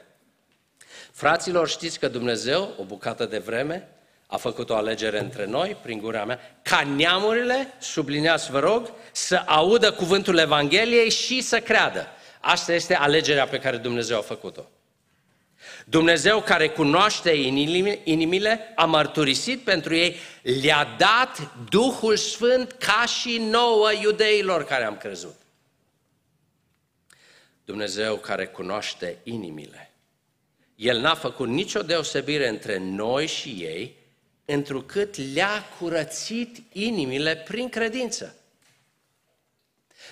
Fraților, 1.12 1.68
știți 1.68 1.98
că 1.98 2.08
Dumnezeu, 2.08 2.74
o 2.78 2.84
bucată 2.84 3.26
de 3.26 3.38
vreme, 3.38 3.88
a 4.34 4.36
făcut 4.36 4.70
o 4.70 4.76
alegere 4.76 5.20
între 5.20 5.46
noi, 5.46 5.76
prin 5.82 5.98
gura 5.98 6.24
mea, 6.24 6.58
ca 6.62 6.82
neamurile, 6.82 7.74
subliniați 7.78 8.50
vă 8.50 8.58
rog, 8.58 8.92
să 9.12 9.42
audă 9.46 9.92
cuvântul 9.92 10.38
Evangheliei 10.38 11.10
și 11.10 11.40
să 11.40 11.60
creadă. 11.60 12.08
Asta 12.40 12.72
este 12.72 12.94
alegerea 12.94 13.46
pe 13.46 13.58
care 13.58 13.76
Dumnezeu 13.76 14.18
a 14.18 14.20
făcut-o. 14.20 14.68
Dumnezeu 15.84 16.40
care 16.40 16.68
cunoaște 16.68 17.30
inimile, 18.04 18.72
a 18.76 18.84
mărturisit 18.84 19.60
pentru 19.60 19.94
ei, 19.94 20.16
le-a 20.62 20.94
dat 20.98 21.54
Duhul 21.70 22.16
Sfânt 22.16 22.72
ca 22.72 23.04
și 23.06 23.38
nouă 23.38 23.92
iudeilor 24.02 24.64
care 24.64 24.84
am 24.84 24.96
crezut. 24.96 25.36
Dumnezeu 27.64 28.16
care 28.16 28.46
cunoaște 28.46 29.18
inimile. 29.22 29.92
El 30.74 31.00
n-a 31.00 31.14
făcut 31.14 31.48
nicio 31.48 31.82
deosebire 31.82 32.48
între 32.48 32.78
noi 32.78 33.26
și 33.26 33.48
ei, 33.48 34.02
întrucât 34.44 35.16
le-a 35.34 35.64
curățit 35.78 36.62
inimile 36.72 37.36
prin 37.36 37.68
credință. 37.68 38.36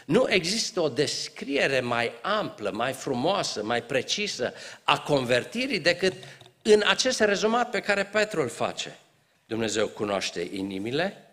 Nu 0.04 0.26
există 0.28 0.80
o 0.80 0.88
descriere 0.88 1.80
mai 1.80 2.12
amplă, 2.22 2.70
mai 2.70 2.92
frumoasă, 2.92 3.64
mai 3.64 3.82
precisă 3.82 4.52
a 4.82 5.00
convertirii 5.00 5.80
decât 5.80 6.12
în 6.62 6.82
acest 6.86 7.20
rezumat 7.20 7.70
pe 7.70 7.80
care 7.80 8.04
Petru 8.04 8.40
îl 8.40 8.48
face. 8.48 8.98
Dumnezeu 9.46 9.86
cunoaște 9.86 10.48
inimile, 10.52 11.30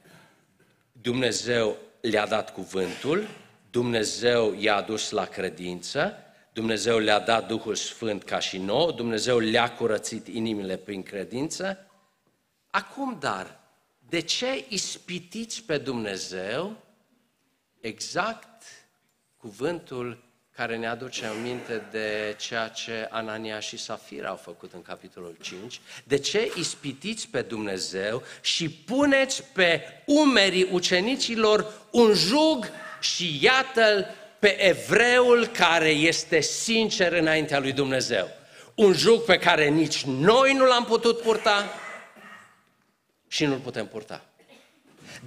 Dumnezeu 0.91 1.77
le-a 2.01 2.27
dat 2.27 2.53
cuvântul, 2.53 3.27
Dumnezeu 3.71 4.55
i-a 4.59 4.75
adus 4.75 5.09
la 5.09 5.25
credință, 5.25 6.13
Dumnezeu 6.53 6.97
le-a 6.97 7.19
dat 7.19 7.47
Duhul 7.47 7.75
Sfânt 7.75 8.23
ca 8.23 8.39
și 8.39 8.57
nou, 8.57 8.91
Dumnezeu 8.91 9.37
le-a 9.37 9.71
curățit 9.71 10.27
inimile 10.27 10.77
prin 10.77 11.03
credință. 11.03 11.88
Acum, 12.69 13.17
dar, 13.19 13.59
de 14.09 14.19
ce 14.19 14.65
ispitiți 14.67 15.63
pe 15.63 15.77
Dumnezeu 15.77 16.77
exact 17.81 18.63
cuvântul 19.37 20.23
care 20.55 20.77
ne 20.77 20.87
aduce 20.87 21.25
aminte 21.25 21.87
de 21.91 22.35
ceea 22.39 22.67
ce 22.67 23.07
Anania 23.09 23.59
și 23.59 23.77
Safira 23.77 24.29
au 24.29 24.35
făcut 24.35 24.73
în 24.73 24.81
capitolul 24.81 25.35
5. 25.41 25.81
De 26.03 26.17
ce 26.17 26.51
ispitiți 26.55 27.27
pe 27.27 27.41
Dumnezeu 27.41 28.23
și 28.41 28.69
puneți 28.69 29.43
pe 29.43 29.81
umerii 30.05 30.67
ucenicilor 30.71 31.73
un 31.91 32.13
jug 32.13 32.69
și 32.99 33.39
iată-l 33.41 34.07
pe 34.39 34.67
evreul 34.67 35.45
care 35.45 35.89
este 35.89 36.39
sincer 36.39 37.13
înaintea 37.13 37.59
lui 37.59 37.71
Dumnezeu. 37.71 38.29
Un 38.75 38.93
jug 38.93 39.23
pe 39.23 39.37
care 39.37 39.67
nici 39.67 40.03
noi 40.03 40.53
nu 40.53 40.65
l-am 40.65 40.85
putut 40.85 41.21
purta 41.21 41.69
și 43.29 43.45
nu-l 43.45 43.59
putem 43.59 43.87
purta. 43.87 44.25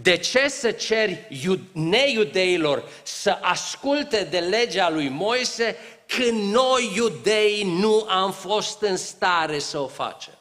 De 0.03 0.17
ce 0.17 0.49
să 0.49 0.71
ceri 0.71 1.29
neiudeilor 1.73 2.89
să 3.03 3.31
asculte 3.31 4.25
de 4.25 4.39
legea 4.39 4.91
lui 4.91 5.09
Moise 5.09 5.77
când 6.07 6.53
noi 6.53 6.93
iudei 6.95 7.63
nu 7.63 8.07
am 8.09 8.33
fost 8.33 8.81
în 8.81 8.97
stare 8.97 9.59
să 9.59 9.79
o 9.79 9.87
facem? 9.87 10.39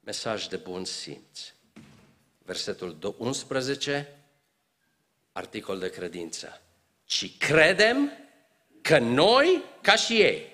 Mesaj 0.00 0.46
de 0.46 0.56
bun 0.56 0.84
simț. 0.84 1.40
Versetul 2.38 3.14
11, 3.18 4.08
articol 5.32 5.78
de 5.78 5.90
credință. 5.90 6.60
Ci 7.04 7.36
credem 7.36 8.12
că 8.82 8.98
noi, 8.98 9.62
ca 9.80 9.96
și 9.96 10.20
ei, 10.20 10.46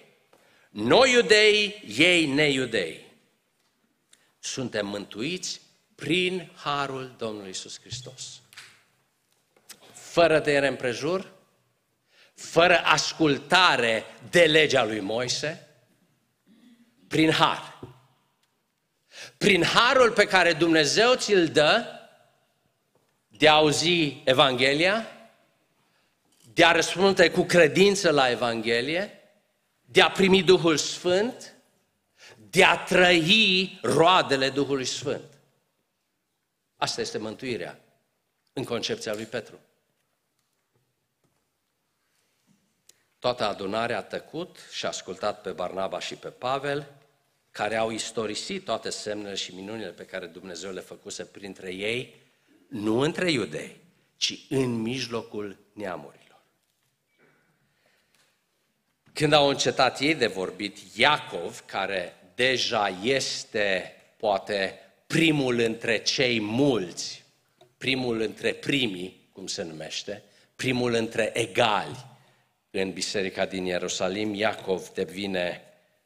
noi 0.70 1.12
iudei, 1.12 1.83
ei 1.97 2.27
neiudei, 2.27 3.03
suntem 4.44 4.87
mântuiți 4.87 5.61
prin 5.94 6.50
harul 6.54 7.14
Domnului 7.18 7.50
Isus 7.50 7.80
Hristos. 7.80 8.40
Fără 9.92 10.40
tăiere 10.40 10.66
împrejur, 10.66 11.33
fără 12.35 12.80
ascultare 12.85 14.04
de 14.30 14.42
legea 14.44 14.85
lui 14.85 15.00
Moise, 15.00 15.68
prin 17.09 17.30
har. 17.30 17.78
Prin 19.37 19.64
harul 19.64 20.12
pe 20.12 20.26
care 20.26 20.52
Dumnezeu 20.52 21.14
ți-l 21.14 21.48
dă 21.48 21.85
de 23.28 23.48
a 23.48 23.52
auzi 23.52 24.22
Evanghelia, 24.24 25.07
de 26.54 26.64
a 26.64 26.72
răspunde 26.72 27.30
cu 27.30 27.42
credință 27.42 28.11
la 28.11 28.30
Evanghelie, 28.30 29.18
de 29.85 30.02
a 30.02 30.11
primi 30.11 30.42
Duhul 30.42 30.76
Sfânt, 30.76 31.53
de 32.54 32.64
a 32.64 32.76
trăi 32.84 33.78
roadele 33.82 34.50
Duhului 34.50 34.84
Sfânt. 34.84 35.38
Asta 36.76 37.00
este 37.00 37.18
mântuirea 37.18 37.80
în 38.52 38.64
concepția 38.64 39.14
lui 39.14 39.24
Petru. 39.24 39.58
Toată 43.18 43.44
adunarea 43.44 43.98
a 43.98 44.02
tăcut 44.02 44.58
și 44.70 44.84
a 44.84 44.88
ascultat 44.88 45.40
pe 45.40 45.50
Barnaba 45.50 45.98
și 46.00 46.14
pe 46.14 46.28
Pavel, 46.28 46.92
care 47.50 47.76
au 47.76 47.90
istorisit 47.90 48.64
toate 48.64 48.90
semnele 48.90 49.34
și 49.34 49.54
minunile 49.54 49.90
pe 49.90 50.04
care 50.04 50.26
Dumnezeu 50.26 50.72
le 50.72 50.80
făcuse 50.80 51.24
printre 51.24 51.74
ei, 51.74 52.22
nu 52.68 52.98
între 52.98 53.30
iudei, 53.30 53.80
ci 54.16 54.46
în 54.48 54.74
mijlocul 54.74 55.58
neamurilor. 55.72 56.42
Când 59.12 59.32
au 59.32 59.48
încetat 59.48 60.00
ei 60.00 60.14
de 60.14 60.26
vorbit, 60.26 60.78
Iacov, 60.96 61.60
care 61.60 62.18
deja 62.35 62.99
este 63.03 63.92
poate 64.16 64.79
primul 65.07 65.59
între 65.59 65.99
cei 65.99 66.40
mulți, 66.40 67.25
primul 67.79 68.20
între 68.20 68.53
primii, 68.53 69.29
cum 69.33 69.47
se 69.47 69.62
numește, 69.62 70.23
primul 70.57 70.94
între 70.94 71.31
egali 71.35 72.07
în 72.70 72.92
biserica 72.92 73.47
din 73.47 73.64
Ierusalim, 73.64 74.35
Iacov 74.35 74.88
devine 74.88 75.61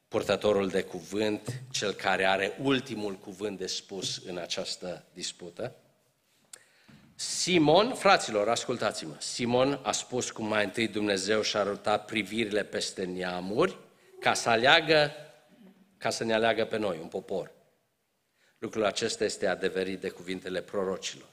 purtătorul 0.08 0.68
de 0.68 0.82
cuvânt, 0.82 1.62
cel 1.70 1.92
care 1.92 2.24
are 2.24 2.52
ultimul 2.62 3.14
cuvânt 3.14 3.58
de 3.58 3.66
spus 3.66 4.22
în 4.26 4.36
această 4.36 5.04
dispută. 5.14 5.74
Simon, 7.14 7.94
fraților, 7.94 8.48
ascultați-mă, 8.48 9.14
Simon 9.18 9.80
a 9.82 9.92
spus 9.92 10.30
cum 10.30 10.46
mai 10.46 10.64
întâi 10.64 10.88
Dumnezeu 10.88 11.42
și-a 11.42 11.60
arătat 11.60 12.04
privirile 12.04 12.64
peste 12.64 13.04
neamuri 13.04 13.76
ca 14.20 14.34
să 14.34 14.48
aleagă, 14.48 15.12
ca 15.98 16.10
să 16.10 16.24
ne 16.24 16.34
aleagă 16.34 16.64
pe 16.64 16.76
noi, 16.76 16.98
un 17.00 17.08
popor. 17.08 17.50
Lucrul 18.58 18.84
acesta 18.84 19.24
este 19.24 19.46
adeverit 19.46 20.00
de 20.00 20.08
cuvintele 20.08 20.60
prorocilor. 20.60 21.28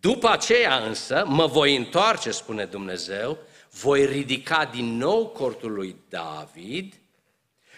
După 0.00 0.28
aceea 0.28 0.76
însă 0.76 1.24
mă 1.26 1.46
voi 1.46 1.76
întoarce, 1.76 2.30
spune 2.30 2.64
Dumnezeu, 2.64 3.38
voi 3.70 4.06
ridica 4.06 4.64
din 4.64 4.96
nou 4.96 5.28
cortul 5.28 5.72
lui 5.72 5.96
David, 6.08 6.94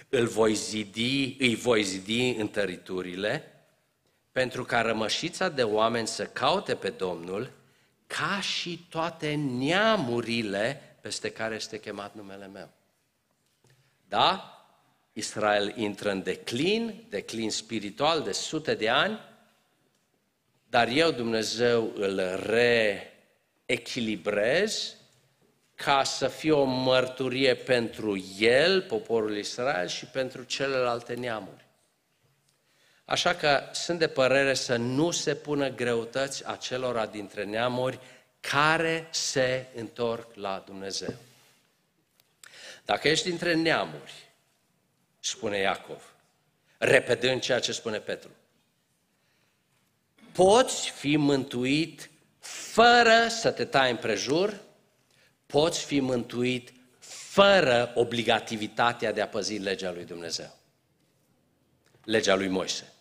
îl 0.08 0.26
voi 0.26 0.54
zidi, 0.54 1.36
îi 1.38 1.54
voi 1.54 1.82
zidi 1.82 2.30
întăriturile, 2.30 3.52
pentru 4.32 4.64
ca 4.64 4.80
rămășița 4.80 5.48
de 5.48 5.62
oameni 5.62 6.06
să 6.06 6.26
caute 6.26 6.74
pe 6.74 6.90
Domnul, 6.90 7.50
ca 8.06 8.40
și 8.40 8.86
toate 8.88 9.34
neamurile 9.34 10.96
peste 11.00 11.30
care 11.30 11.54
este 11.54 11.80
chemat 11.80 12.14
numele 12.14 12.46
meu. 12.46 12.70
Da? 14.08 14.52
Israel 15.12 15.72
intră 15.76 16.10
în 16.10 16.22
declin, 16.22 17.04
declin 17.08 17.50
spiritual 17.50 18.22
de 18.22 18.32
sute 18.32 18.74
de 18.74 18.88
ani, 18.88 19.20
dar 20.68 20.88
eu, 20.88 21.10
Dumnezeu, 21.10 21.92
îl 21.94 22.20
reechilibrez 23.66 24.94
ca 25.74 26.04
să 26.04 26.28
fie 26.28 26.52
o 26.52 26.64
mărturie 26.64 27.54
pentru 27.54 28.24
el, 28.38 28.82
poporul 28.82 29.36
Israel, 29.36 29.88
și 29.88 30.06
pentru 30.06 30.42
celelalte 30.42 31.14
neamuri. 31.14 31.64
Așa 33.04 33.34
că 33.34 33.62
sunt 33.72 33.98
de 33.98 34.08
părere 34.08 34.54
să 34.54 34.76
nu 34.76 35.10
se 35.10 35.34
pună 35.34 35.68
greutăți 35.68 36.46
acelora 36.46 37.06
dintre 37.06 37.44
neamuri 37.44 37.98
care 38.40 39.08
se 39.10 39.66
întorc 39.74 40.34
la 40.34 40.62
Dumnezeu. 40.66 41.14
Dacă 42.84 43.08
ești 43.08 43.28
dintre 43.28 43.54
neamuri, 43.54 44.12
spune 45.24 45.58
Iacov, 45.58 46.14
repedând 46.78 47.40
ceea 47.40 47.60
ce 47.60 47.72
spune 47.72 47.98
Petru, 47.98 48.30
poți 50.32 50.90
fi 50.90 51.16
mântuit 51.16 52.10
fără 52.72 53.26
să 53.28 53.50
te 53.50 53.64
tai 53.64 53.90
împrejur, 53.90 54.60
poți 55.46 55.84
fi 55.84 56.00
mântuit 56.00 56.72
fără 57.32 57.92
obligativitatea 57.94 59.12
de 59.12 59.20
a 59.20 59.28
păzi 59.28 59.56
legea 59.56 59.92
lui 59.92 60.04
Dumnezeu. 60.04 60.58
Legea 62.04 62.34
lui 62.34 62.48
Moise. 62.48 62.92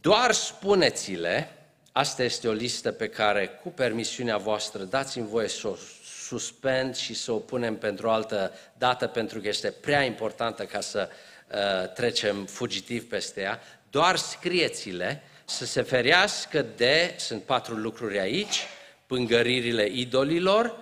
Doar 0.00 0.32
spuneți-le, 0.32 1.56
asta 1.92 2.22
este 2.22 2.48
o 2.48 2.52
listă 2.52 2.92
pe 2.92 3.08
care, 3.08 3.48
cu 3.48 3.68
permisiunea 3.68 4.36
voastră, 4.36 4.84
dați-mi 4.84 5.26
voie 5.26 5.48
să 5.48 5.68
o 5.68 5.76
suspend 6.38 6.96
și 6.96 7.14
să 7.14 7.32
o 7.32 7.38
punem 7.38 7.76
pentru 7.76 8.06
o 8.06 8.10
altă 8.10 8.52
dată, 8.78 9.06
pentru 9.06 9.40
că 9.40 9.48
este 9.48 9.70
prea 9.70 10.02
importantă 10.02 10.64
ca 10.64 10.80
să 10.80 11.08
uh, 11.08 11.92
trecem 11.92 12.44
fugitiv 12.44 13.08
peste 13.08 13.40
ea. 13.40 13.60
Doar 13.90 14.16
scrieți-le 14.16 15.22
să 15.44 15.64
se 15.64 15.82
ferească 15.82 16.66
de, 16.76 17.14
sunt 17.18 17.42
patru 17.42 17.74
lucruri 17.74 18.18
aici, 18.18 18.60
pângăririle 19.06 19.88
idolilor, 19.92 20.76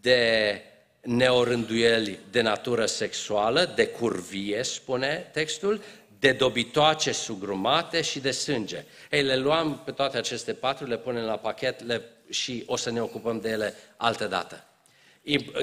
de 0.00 0.60
neorânduieli 1.00 2.18
de 2.30 2.40
natură 2.40 2.86
sexuală, 2.86 3.72
de 3.74 3.86
curvie, 3.86 4.62
spune 4.62 5.30
textul, 5.32 5.82
de 6.18 6.32
dobitoace 6.32 7.12
sugrumate 7.12 8.00
și 8.00 8.20
de 8.20 8.30
sânge. 8.30 8.84
Ei, 9.10 9.22
le 9.22 9.36
luăm 9.36 9.82
pe 9.84 9.90
toate 9.90 10.16
aceste 10.16 10.52
patru, 10.52 10.86
le 10.86 10.98
punem 10.98 11.24
la 11.24 11.36
pachet 11.36 11.82
le, 11.82 12.02
și 12.30 12.62
o 12.66 12.76
să 12.76 12.90
ne 12.90 13.02
ocupăm 13.02 13.40
de 13.40 13.48
ele 13.48 13.74
altă 13.96 14.26
dată. 14.26 14.64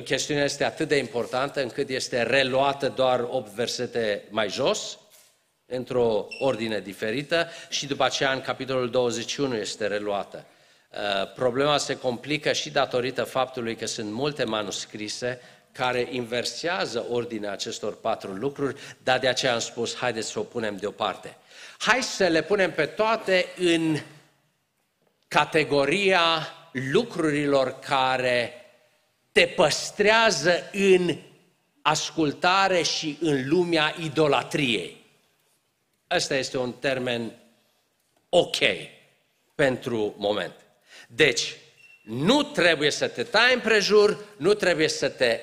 Chestiunea 0.03 0.43
este 0.43 0.63
atât 0.63 0.87
de 0.87 0.97
importantă 0.97 1.61
încât 1.61 1.89
este 1.89 2.21
reluată 2.21 2.87
doar 2.95 3.27
8 3.29 3.51
versete 3.51 4.23
mai 4.29 4.49
jos, 4.49 4.97
într-o 5.65 6.27
ordine 6.39 6.79
diferită 6.79 7.47
și 7.69 7.87
după 7.87 8.03
aceea 8.03 8.31
în 8.31 8.41
capitolul 8.41 8.89
21 8.89 9.55
este 9.55 9.87
reluată. 9.87 10.45
Uh, 10.91 11.31
problema 11.35 11.77
se 11.77 11.97
complică 11.97 12.51
și 12.51 12.69
datorită 12.69 13.23
faptului 13.23 13.75
că 13.75 13.85
sunt 13.85 14.11
multe 14.11 14.43
manuscrise 14.43 15.41
care 15.71 16.07
inversează 16.11 17.05
ordinea 17.09 17.51
acestor 17.51 17.99
patru 17.99 18.31
lucruri, 18.31 18.75
dar 19.03 19.19
de 19.19 19.27
aceea 19.27 19.53
am 19.53 19.59
spus, 19.59 19.95
haideți 19.95 20.29
să 20.29 20.39
o 20.39 20.43
punem 20.43 20.77
deoparte. 20.77 21.37
Hai 21.77 22.03
să 22.03 22.27
le 22.27 22.41
punem 22.41 22.71
pe 22.71 22.85
toate 22.85 23.45
în 23.57 23.99
categoria 25.27 26.47
lucrurilor 26.71 27.79
care 27.79 28.56
te 29.37 29.47
păstrează 29.47 30.69
în 30.71 31.17
ascultare 31.81 32.81
și 32.81 33.17
în 33.21 33.47
lumea 33.47 33.95
idolatriei. 34.03 35.05
Ăsta 36.11 36.35
este 36.35 36.57
un 36.57 36.73
termen 36.73 37.31
ok 38.29 38.57
pentru 39.55 40.15
moment. 40.17 40.53
Deci, 41.07 41.55
nu 42.03 42.43
trebuie 42.43 42.91
să 42.91 43.07
te 43.07 43.23
tai 43.23 43.53
împrejur, 43.53 44.25
nu 44.37 44.53
trebuie 44.53 44.87
să 44.87 45.09
te 45.09 45.39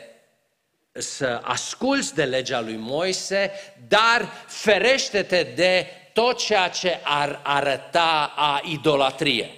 să 0.93 1.41
asculți 1.43 2.15
de 2.15 2.25
legea 2.25 2.61
lui 2.61 2.77
Moise, 2.77 3.51
dar 3.89 4.33
ferește-te 4.47 5.43
de 5.43 5.87
tot 6.13 6.39
ceea 6.39 6.69
ce 6.69 7.01
ar 7.05 7.41
arăta 7.45 8.33
a 8.37 8.61
idolatrie. 8.65 9.51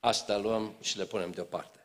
Asta 0.00 0.36
luăm 0.36 0.76
și 0.80 0.98
le 0.98 1.04
punem 1.04 1.30
deoparte. 1.30 1.77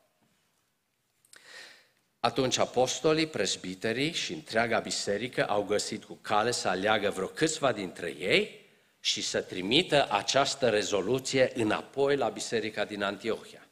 Atunci 2.25 2.57
apostolii, 2.57 3.27
presbiterii 3.27 4.11
și 4.11 4.33
întreaga 4.33 4.79
biserică 4.79 5.47
au 5.47 5.63
găsit 5.63 6.03
cu 6.03 6.17
cale 6.21 6.51
să 6.51 6.67
aleagă 6.67 7.09
vreo 7.09 7.27
câțiva 7.27 7.71
dintre 7.71 8.07
ei 8.07 8.65
și 8.99 9.21
să 9.21 9.41
trimită 9.41 10.07
această 10.11 10.69
rezoluție 10.69 11.51
înapoi 11.55 12.15
la 12.15 12.29
biserica 12.29 12.85
din 12.85 13.03
Antiohia. 13.03 13.67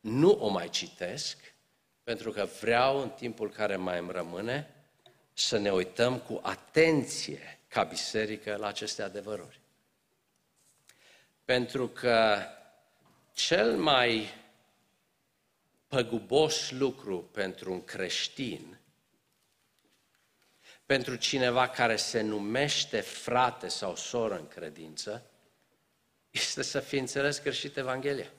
Nu 0.00 0.30
o 0.30 0.48
mai 0.48 0.68
citesc, 0.68 1.36
pentru 2.04 2.30
că 2.30 2.48
vreau 2.60 3.00
în 3.02 3.10
timpul 3.10 3.50
care 3.50 3.76
mai 3.76 3.98
îmi 3.98 4.12
rămâne 4.12 4.74
să 5.32 5.58
ne 5.58 5.70
uităm 5.70 6.18
cu 6.18 6.40
atenție 6.42 7.58
ca 7.68 7.82
biserică 7.82 8.56
la 8.56 8.66
aceste 8.66 9.02
adevăruri. 9.02 9.60
Pentru 11.44 11.88
că 11.88 12.38
cel 13.32 13.76
mai 13.76 14.37
păgubos 15.88 16.70
lucru 16.70 17.18
pentru 17.22 17.72
un 17.72 17.84
creștin, 17.84 18.78
pentru 20.86 21.16
cineva 21.16 21.68
care 21.68 21.96
se 21.96 22.20
numește 22.20 23.00
frate 23.00 23.68
sau 23.68 23.96
soră 23.96 24.36
în 24.36 24.48
credință, 24.48 25.30
este 26.30 26.62
să 26.62 26.80
fi 26.80 26.96
înțeles 26.96 27.42
greșit 27.42 27.76
Evanghelia. 27.76 28.32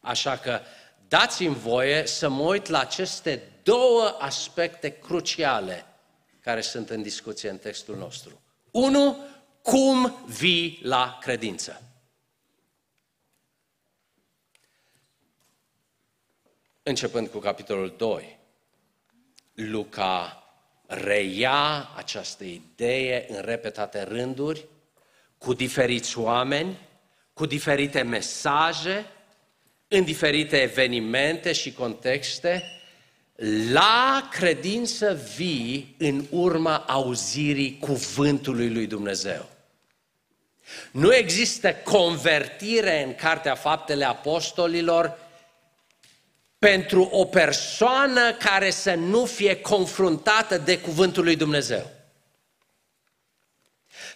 Așa 0.00 0.38
că 0.38 0.60
dați-mi 1.08 1.54
voie 1.54 2.06
să 2.06 2.28
mă 2.28 2.42
uit 2.42 2.66
la 2.66 2.78
aceste 2.78 3.52
două 3.62 4.16
aspecte 4.18 4.98
cruciale 4.98 5.86
care 6.40 6.60
sunt 6.60 6.90
în 6.90 7.02
discuție 7.02 7.48
în 7.50 7.58
textul 7.58 7.96
nostru. 7.96 8.42
Unu, 8.70 9.16
cum 9.62 10.24
vii 10.26 10.80
la 10.82 11.18
credință? 11.20 11.82
Începând 16.84 17.28
cu 17.28 17.38
capitolul 17.38 17.94
2, 17.96 18.38
Luca 19.54 20.42
reia 20.86 21.90
această 21.96 22.44
idee 22.44 23.26
în 23.28 23.40
repetate 23.44 24.02
rânduri, 24.02 24.64
cu 25.38 25.54
diferiți 25.54 26.18
oameni, 26.18 26.78
cu 27.32 27.46
diferite 27.46 28.02
mesaje, 28.02 29.06
în 29.88 30.04
diferite 30.04 30.60
evenimente 30.60 31.52
și 31.52 31.72
contexte, 31.72 32.62
la 33.72 34.28
credință 34.30 35.20
vii 35.36 35.94
în 35.98 36.26
urma 36.30 36.76
auzirii 36.76 37.78
cuvântului 37.78 38.70
lui 38.70 38.86
Dumnezeu. 38.86 39.48
Nu 40.90 41.14
există 41.14 41.74
convertire 41.74 43.02
în 43.04 43.14
Cartea 43.14 43.54
Faptele 43.54 44.04
Apostolilor 44.04 45.21
pentru 46.62 47.08
o 47.12 47.24
persoană 47.24 48.32
care 48.32 48.70
să 48.70 48.94
nu 48.94 49.24
fie 49.24 49.60
confruntată 49.60 50.58
de 50.58 50.78
Cuvântul 50.78 51.24
lui 51.24 51.36
Dumnezeu. 51.36 51.90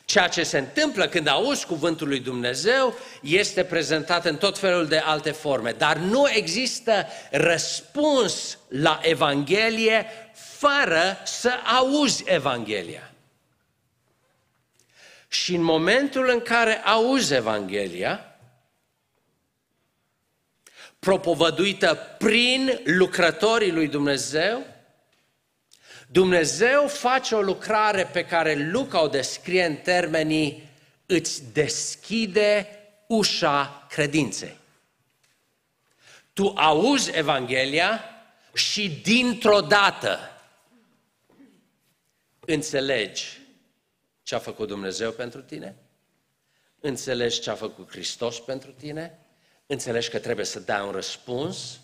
Ceea 0.04 0.28
ce 0.28 0.42
se 0.42 0.58
întâmplă 0.58 1.08
când 1.08 1.28
auzi 1.28 1.66
cuvântul 1.66 2.08
lui 2.08 2.20
Dumnezeu 2.20 2.94
este 3.22 3.64
prezentat 3.64 4.24
în 4.24 4.36
tot 4.36 4.58
felul 4.58 4.86
de 4.86 4.96
alte 4.96 5.30
forme, 5.30 5.72
dar 5.72 5.96
nu 5.96 6.28
există 6.28 7.06
răspuns 7.30 8.58
la 8.68 9.00
Evanghelie 9.02 10.06
fără 10.34 11.18
să 11.24 11.52
auzi 11.78 12.24
Evanghelia. 12.26 13.12
Și 15.28 15.54
în 15.54 15.62
momentul 15.62 16.28
în 16.28 16.40
care 16.40 16.82
auzi 16.84 17.34
Evanghelia, 17.34 18.35
propovăduită 21.06 21.98
prin 22.18 22.80
lucrătorii 22.84 23.72
lui 23.72 23.88
Dumnezeu, 23.88 24.66
Dumnezeu 26.08 26.88
face 26.88 27.34
o 27.34 27.40
lucrare 27.40 28.04
pe 28.04 28.24
care 28.24 28.54
Luca 28.70 29.02
o 29.02 29.08
descrie 29.08 29.64
în 29.64 29.76
termenii 29.76 30.68
îți 31.06 31.52
deschide 31.52 32.68
ușa 33.06 33.86
credinței. 33.88 34.56
Tu 36.32 36.52
auzi 36.56 37.10
Evanghelia 37.16 38.04
și 38.54 38.90
dintr-o 38.90 39.60
dată 39.60 40.18
înțelegi 42.40 43.40
ce 44.22 44.34
a 44.34 44.38
făcut 44.38 44.68
Dumnezeu 44.68 45.10
pentru 45.10 45.42
tine, 45.42 45.76
înțelegi 46.80 47.40
ce 47.40 47.50
a 47.50 47.54
făcut 47.54 47.90
Hristos 47.90 48.40
pentru 48.40 48.70
tine, 48.70 49.25
înțelegi 49.66 50.08
că 50.08 50.18
trebuie 50.18 50.44
să 50.44 50.60
dai 50.60 50.84
un 50.86 50.92
răspuns, 50.92 51.80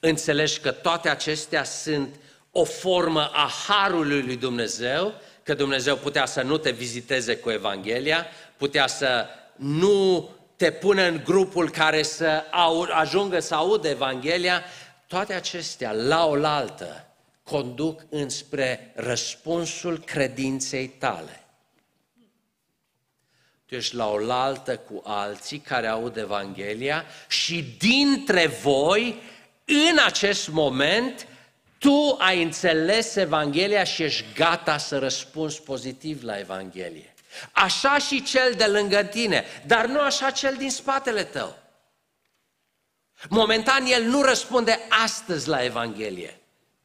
înțelegi 0.00 0.60
că 0.60 0.70
toate 0.70 1.08
acestea 1.08 1.64
sunt 1.64 2.14
o 2.50 2.64
formă 2.64 3.30
a 3.32 3.50
harului 3.66 4.22
lui 4.22 4.36
Dumnezeu, 4.36 5.14
că 5.42 5.54
Dumnezeu 5.54 5.96
putea 5.96 6.26
să 6.26 6.42
nu 6.42 6.58
te 6.58 6.70
viziteze 6.70 7.36
cu 7.36 7.50
Evanghelia, 7.50 8.26
putea 8.56 8.86
să 8.86 9.26
nu 9.56 10.28
te 10.56 10.70
pună 10.72 11.02
în 11.02 11.20
grupul 11.24 11.70
care 11.70 12.02
să 12.02 12.44
ajungă 12.90 13.40
să 13.40 13.54
audă 13.54 13.88
Evanghelia, 13.88 14.62
toate 15.06 15.32
acestea, 15.32 15.92
la 15.92 16.26
oaltă, 16.26 17.06
conduc 17.42 18.00
înspre 18.08 18.92
răspunsul 18.94 19.98
credinței 19.98 20.88
tale. 20.88 21.44
Tu 23.70 23.76
ești 23.76 23.94
la 23.94 24.10
oaltă 24.10 24.76
cu 24.76 25.02
alții 25.04 25.58
care 25.58 25.86
aud 25.86 26.16
Evanghelia 26.16 27.04
și 27.28 27.76
dintre 27.78 28.46
voi, 28.46 29.22
în 29.64 29.98
acest 30.04 30.48
moment, 30.48 31.26
tu 31.78 32.16
ai 32.18 32.42
înțeles 32.42 33.16
Evanghelia 33.16 33.84
și 33.84 34.02
ești 34.02 34.24
gata 34.34 34.76
să 34.76 34.98
răspunzi 34.98 35.62
pozitiv 35.62 36.22
la 36.22 36.38
Evanghelie. 36.38 37.14
Așa 37.52 37.98
și 37.98 38.22
cel 38.22 38.54
de 38.56 38.66
lângă 38.66 39.02
tine, 39.02 39.44
dar 39.66 39.86
nu 39.86 40.00
așa 40.00 40.30
cel 40.30 40.54
din 40.56 40.70
spatele 40.70 41.24
tău. 41.24 41.58
Momentan 43.28 43.86
el 43.86 44.02
nu 44.02 44.22
răspunde 44.22 44.78
astăzi 45.04 45.48
la 45.48 45.64
Evanghelie. 45.64 46.40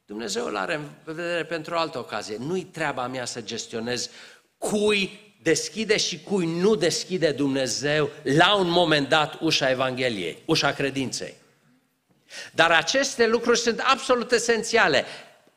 Dumnezeu 0.06 0.46
îl 0.46 0.58
are 0.58 0.76
în 0.76 0.90
vedere 1.04 1.46
pentru 1.46 1.74
o 1.74 1.78
altă 1.78 1.98
ocazie. 1.98 2.38
Nu-i 2.40 2.64
treaba 2.64 3.08
mea 3.08 3.26
să 3.26 3.42
gestionez 3.42 4.10
cui 4.58 5.25
deschide 5.46 5.98
și 5.98 6.20
cui 6.20 6.46
nu 6.46 6.76
deschide 6.76 7.32
Dumnezeu 7.32 8.10
la 8.24 8.56
un 8.56 8.70
moment 8.70 9.10
dat 9.10 9.38
ușa 9.42 9.70
Evangheliei, 9.70 10.38
ușa 10.46 10.74
credinței. 10.74 11.34
Dar 12.52 12.72
aceste 12.72 13.28
lucruri 13.28 13.60
sunt 13.60 13.80
absolut 13.80 14.32
esențiale. 14.32 15.06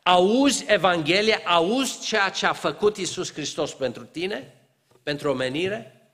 Auzi 0.03 0.65
Evanghelia, 0.67 1.41
auzi 1.45 2.01
ceea 2.01 2.29
ce 2.29 2.47
a 2.47 2.53
făcut 2.53 2.97
Isus 2.97 3.33
Hristos 3.33 3.75
pentru 3.75 4.05
tine, 4.05 4.55
pentru 5.03 5.31
omenire, 5.31 6.11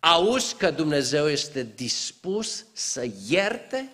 auzi 0.00 0.54
că 0.54 0.70
Dumnezeu 0.70 1.28
este 1.28 1.72
dispus 1.74 2.64
să 2.72 3.06
ierte, 3.28 3.92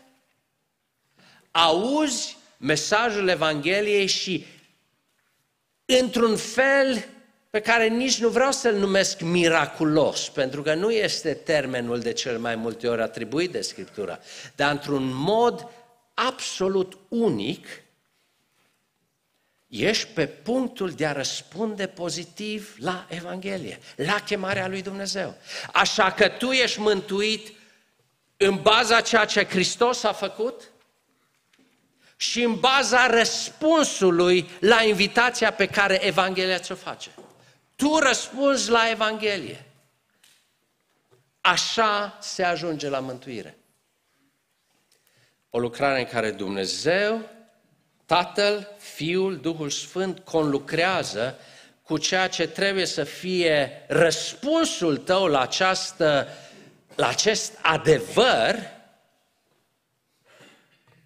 auzi 1.50 2.36
mesajul 2.56 3.28
Evangheliei 3.28 4.06
și 4.06 4.46
într-un 5.84 6.36
fel 6.36 7.13
pe 7.54 7.60
care 7.60 7.88
nici 7.88 8.18
nu 8.18 8.28
vreau 8.28 8.52
să-l 8.52 8.74
numesc 8.74 9.20
miraculos, 9.20 10.28
pentru 10.28 10.62
că 10.62 10.74
nu 10.74 10.90
este 10.90 11.34
termenul 11.34 12.00
de 12.00 12.12
cel 12.12 12.38
mai 12.38 12.56
multe 12.56 12.88
ori 12.88 13.02
atribuit 13.02 13.50
de 13.50 13.60
Scriptura, 13.60 14.18
dar 14.54 14.70
într-un 14.70 15.10
mod 15.12 15.68
absolut 16.14 16.98
unic, 17.08 17.66
ești 19.68 20.06
pe 20.06 20.26
punctul 20.26 20.90
de 20.90 21.06
a 21.06 21.12
răspunde 21.12 21.86
pozitiv 21.86 22.74
la 22.78 23.06
Evanghelie, 23.08 23.78
la 23.96 24.20
chemarea 24.20 24.68
lui 24.68 24.82
Dumnezeu. 24.82 25.36
Așa 25.72 26.12
că 26.12 26.28
tu 26.28 26.50
ești 26.50 26.80
mântuit 26.80 27.52
în 28.36 28.62
baza 28.62 29.00
ceea 29.00 29.24
ce 29.24 29.44
Hristos 29.44 30.02
a 30.02 30.12
făcut 30.12 30.62
și 32.16 32.42
în 32.42 32.54
baza 32.54 33.06
răspunsului 33.06 34.50
la 34.60 34.82
invitația 34.82 35.52
pe 35.52 35.66
care 35.66 36.04
Evanghelia 36.06 36.58
ți-o 36.58 36.74
face. 36.74 37.10
Tu 37.76 37.98
răspunzi 37.98 38.70
la 38.70 38.90
Evanghelie. 38.90 39.64
Așa 41.40 42.18
se 42.20 42.44
ajunge 42.44 42.88
la 42.88 43.00
mântuire. 43.00 43.58
O 45.50 45.58
lucrare 45.58 45.98
în 45.98 46.06
care 46.06 46.30
Dumnezeu, 46.30 47.28
Tatăl, 48.06 48.68
Fiul, 48.78 49.40
Duhul 49.40 49.70
Sfânt 49.70 50.18
conlucrează 50.18 51.38
cu 51.82 51.98
ceea 51.98 52.28
ce 52.28 52.48
trebuie 52.48 52.86
să 52.86 53.04
fie 53.04 53.84
răspunsul 53.88 54.96
tău 54.96 55.26
la, 55.26 55.40
această, 55.40 56.28
la 56.94 57.08
acest 57.08 57.58
adevăr 57.62 58.56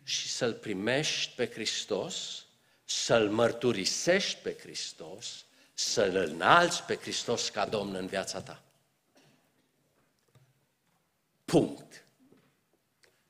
și 0.05 0.29
să-L 0.29 0.55
primești 0.55 1.33
pe 1.35 1.51
Hristos, 1.51 2.45
să-L 2.85 3.31
mărturisești 3.31 4.39
pe 4.43 4.57
Hristos 4.61 5.45
să-L 5.79 6.17
înalți 6.17 6.83
pe 6.83 6.97
Hristos 6.97 7.49
ca 7.49 7.67
Domn 7.67 7.95
în 7.95 8.07
viața 8.07 8.41
ta. 8.41 8.63
Punct. 11.45 12.05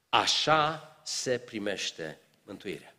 Așa 0.09 0.97
se 1.03 1.39
primește 1.39 2.19
mântuirea. 2.43 2.95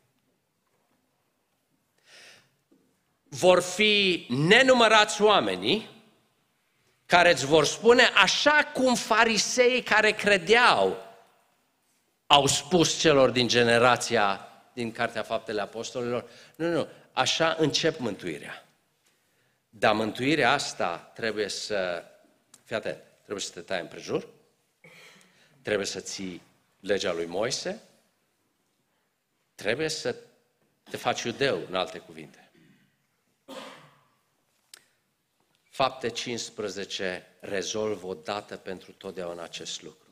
Vor 3.24 3.62
fi 3.62 4.26
nenumărați 4.30 5.22
oamenii 5.22 5.90
care 7.06 7.32
îți 7.32 7.46
vor 7.46 7.66
spune 7.66 8.04
așa 8.04 8.72
cum 8.74 8.96
fariseii 8.96 9.84
care 9.84 10.12
credeau 10.12 10.98
au 12.28 12.46
spus 12.46 13.00
celor 13.00 13.30
din 13.30 13.48
generația 13.48 14.48
din 14.74 14.92
Cartea 14.92 15.24
Faptele 15.24 15.62
Apostolilor, 15.62 16.30
nu, 16.56 16.68
nu, 16.68 16.88
așa 17.14 17.56
încep 17.60 18.00
mântuirea. 18.00 18.64
Dar 19.70 19.94
mântuirea 19.94 20.52
asta 20.52 20.98
trebuie 20.98 21.48
să, 21.48 22.04
fii 22.64 22.76
atent, 22.76 23.04
trebuie 23.22 23.44
să 23.44 23.52
te 23.52 23.62
tai 23.62 23.82
împrejur, 23.82 24.28
trebuie 25.62 25.86
să 25.86 26.00
ții 26.00 26.42
legea 26.80 27.14
lui 27.14 27.26
Moise, 27.26 27.82
trebuie 29.56 29.88
să 29.88 30.16
te 30.84 30.98
faci 30.98 31.22
iudeu, 31.22 31.66
în 31.68 31.76
alte 31.76 32.00
cuvinte. 32.00 32.52
Fapte 35.64 36.10
15 36.10 37.28
rezolvă 37.40 38.08
odată 38.08 38.58
pentru 38.58 38.92
totdeauna 38.92 39.44
acest 39.44 39.82
lucru. 39.82 40.08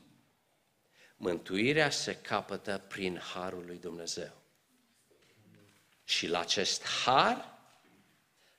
Mântuirea 1.16 1.90
se 1.90 2.16
capătă 2.16 2.82
prin 2.88 3.20
harul 3.20 3.66
lui 3.66 3.78
Dumnezeu. 3.78 4.32
Și 6.04 6.28
la 6.28 6.40
acest 6.40 6.84
har 6.84 7.36
la 7.36 7.57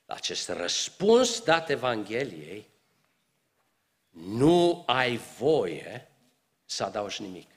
acest 0.09 0.49
răspuns 0.49 1.41
dat 1.41 1.69
Evangheliei, 1.69 2.67
nu 4.09 4.83
ai 4.85 5.17
voie 5.17 6.07
să 6.65 6.83
adaugi 6.83 7.21
nimic. 7.21 7.49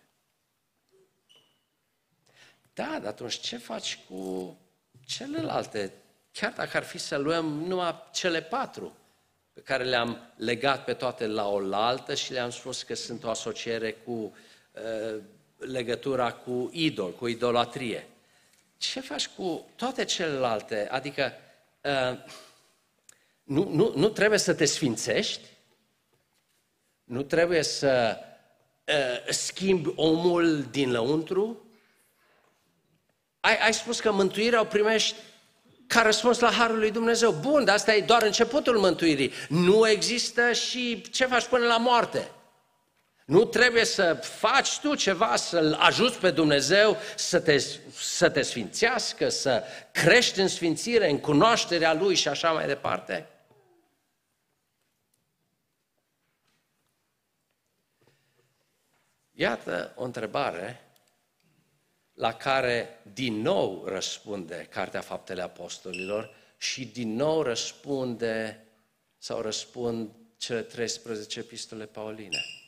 Da, 2.74 2.98
dar 2.98 3.06
atunci 3.06 3.38
ce 3.38 3.56
faci 3.56 3.98
cu 4.08 4.56
celelalte? 5.06 5.92
Chiar 6.32 6.52
dacă 6.52 6.76
ar 6.76 6.82
fi 6.82 6.98
să 6.98 7.16
luăm 7.16 7.46
numai 7.46 8.02
cele 8.12 8.42
patru 8.42 8.96
pe 9.52 9.60
care 9.60 9.84
le-am 9.84 10.32
legat 10.36 10.84
pe 10.84 10.94
toate 10.94 11.26
la 11.26 11.48
oaltă 11.48 12.14
și 12.14 12.32
le-am 12.32 12.50
spus 12.50 12.82
că 12.82 12.94
sunt 12.94 13.24
o 13.24 13.30
asociere 13.30 13.92
cu 13.92 14.10
uh, 14.12 15.20
legătura 15.56 16.32
cu 16.32 16.70
idol, 16.72 17.12
cu 17.12 17.26
idolatrie. 17.26 18.06
Ce 18.76 19.00
faci 19.00 19.28
cu 19.28 19.66
toate 19.76 20.04
celelalte? 20.04 20.88
Adică 20.90 21.32
Uh, 21.32 21.41
Nu, 23.42 23.68
nu, 23.68 23.92
nu 23.96 24.08
trebuie 24.08 24.38
să 24.38 24.54
te 24.54 24.64
sfințești, 24.64 25.48
nu 27.04 27.22
trebuie 27.22 27.62
să 27.62 28.18
uh, 28.86 29.32
schimbi 29.32 29.92
omul 29.94 30.62
din 30.70 30.90
lăuntru. 30.90 31.64
Ai, 33.40 33.56
ai 33.56 33.74
spus 33.74 34.00
că 34.00 34.12
mântuirea 34.12 34.60
o 34.60 34.64
primești 34.64 35.16
ca 35.86 36.02
răspuns 36.02 36.38
la 36.38 36.50
Harul 36.50 36.78
lui 36.78 36.90
Dumnezeu. 36.90 37.32
Bun, 37.32 37.64
dar 37.64 37.74
asta 37.74 37.94
e 37.94 38.00
doar 38.00 38.22
începutul 38.22 38.78
mântuirii. 38.78 39.32
Nu 39.48 39.88
există 39.88 40.52
și 40.52 41.02
ce 41.10 41.26
faci 41.26 41.46
până 41.46 41.66
la 41.66 41.76
moarte. 41.76 42.30
Nu 43.26 43.44
trebuie 43.44 43.84
să 43.84 44.14
faci 44.14 44.78
tu 44.78 44.94
ceva, 44.94 45.36
să-L 45.36 45.72
ajuți 45.72 46.18
pe 46.18 46.30
Dumnezeu 46.30 46.96
să 47.16 47.40
te, 47.40 47.58
să 47.92 48.30
te 48.30 48.42
sfințească, 48.42 49.28
să 49.28 49.64
crești 49.92 50.40
în 50.40 50.48
sfințire, 50.48 51.10
în 51.10 51.20
cunoașterea 51.20 51.92
Lui 51.92 52.14
și 52.14 52.28
așa 52.28 52.52
mai 52.52 52.66
departe. 52.66 53.26
Iată 59.32 59.92
o 59.96 60.04
întrebare 60.04 60.80
la 62.14 62.34
care 62.34 63.00
din 63.12 63.40
nou 63.40 63.84
răspunde 63.86 64.66
Cartea 64.70 65.00
Faptele 65.00 65.42
Apostolilor 65.42 66.34
și 66.56 66.86
din 66.86 67.14
nou 67.14 67.42
răspunde 67.42 68.64
sau 69.18 69.40
răspund 69.40 70.10
cele 70.36 70.62
13 70.62 71.38
epistole 71.38 71.86
pauline. 71.86 72.61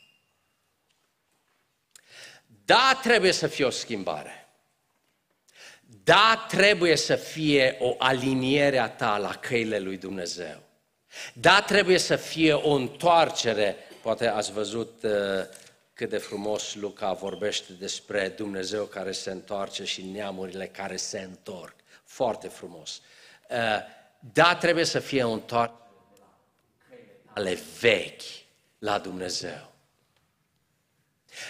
Da, 2.65 2.99
trebuie 3.01 3.31
să 3.31 3.47
fie 3.47 3.65
o 3.65 3.69
schimbare. 3.69 4.47
Da, 6.03 6.45
trebuie 6.47 6.95
să 6.95 7.15
fie 7.15 7.77
o 7.79 7.95
aliniere 7.97 8.77
a 8.77 8.89
ta 8.89 9.17
la 9.17 9.35
căile 9.35 9.79
lui 9.79 9.97
Dumnezeu. 9.97 10.63
Da, 11.33 11.61
trebuie 11.61 11.97
să 11.97 12.15
fie 12.15 12.53
o 12.53 12.71
întoarcere. 12.71 13.75
Poate 14.01 14.27
ați 14.27 14.51
văzut 14.51 15.03
uh, 15.03 15.11
cât 15.93 16.09
de 16.09 16.17
frumos 16.17 16.75
Luca 16.75 17.13
vorbește 17.13 17.73
despre 17.73 18.29
Dumnezeu 18.29 18.85
care 18.85 19.11
se 19.11 19.31
întoarce 19.31 19.85
și 19.85 20.03
neamurile 20.03 20.67
care 20.67 20.95
se 20.95 21.19
întorc. 21.19 21.75
Foarte 22.03 22.47
frumos. 22.47 23.01
Uh, 23.49 23.57
da, 24.33 24.55
trebuie 24.55 24.85
să 24.85 24.99
fie 24.99 25.23
o 25.23 25.31
întoarcere 25.31 25.79
ale 27.33 27.57
vechi 27.79 28.21
la 28.79 28.99
Dumnezeu. 28.99 29.71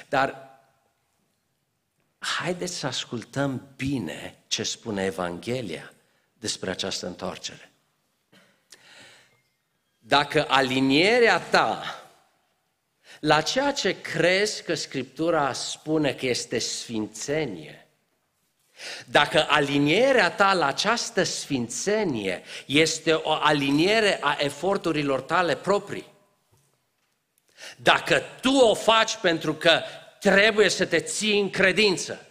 Dar 0.10 0.45
haideți 2.26 2.76
să 2.76 2.88
ascultăm 2.88 3.74
bine 3.76 4.44
ce 4.48 4.64
spune 4.64 5.04
Evanghelia 5.04 5.94
despre 6.34 6.70
această 6.70 7.06
întoarcere. 7.06 7.72
Dacă 10.00 10.46
alinierea 10.48 11.40
ta 11.40 12.00
la 13.20 13.42
ceea 13.42 13.72
ce 13.72 14.02
crezi 14.02 14.64
că 14.64 14.74
Scriptura 14.74 15.54
spune 15.54 16.14
că 16.14 16.26
este 16.26 16.60
sfințenie, 16.60 17.88
dacă 19.06 19.46
alinierea 19.50 20.32
ta 20.32 20.54
la 20.54 20.66
această 20.66 21.24
sfințenie 21.24 22.44
este 22.66 23.14
o 23.14 23.32
aliniere 23.32 24.18
a 24.22 24.38
eforturilor 24.40 25.22
tale 25.22 25.56
proprii, 25.56 26.14
dacă 27.78 28.24
tu 28.42 28.52
o 28.52 28.74
faci 28.74 29.16
pentru 29.16 29.54
că 29.54 29.82
trebuie 30.32 30.70
să 30.70 30.86
te 30.86 31.00
ții 31.00 31.40
în 31.40 31.50
credință. 31.50 32.26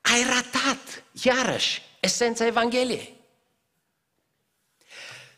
Ai 0.00 0.22
ratat, 0.22 1.04
iarăși, 1.22 1.82
esența 2.00 2.46
Evangheliei. 2.46 3.14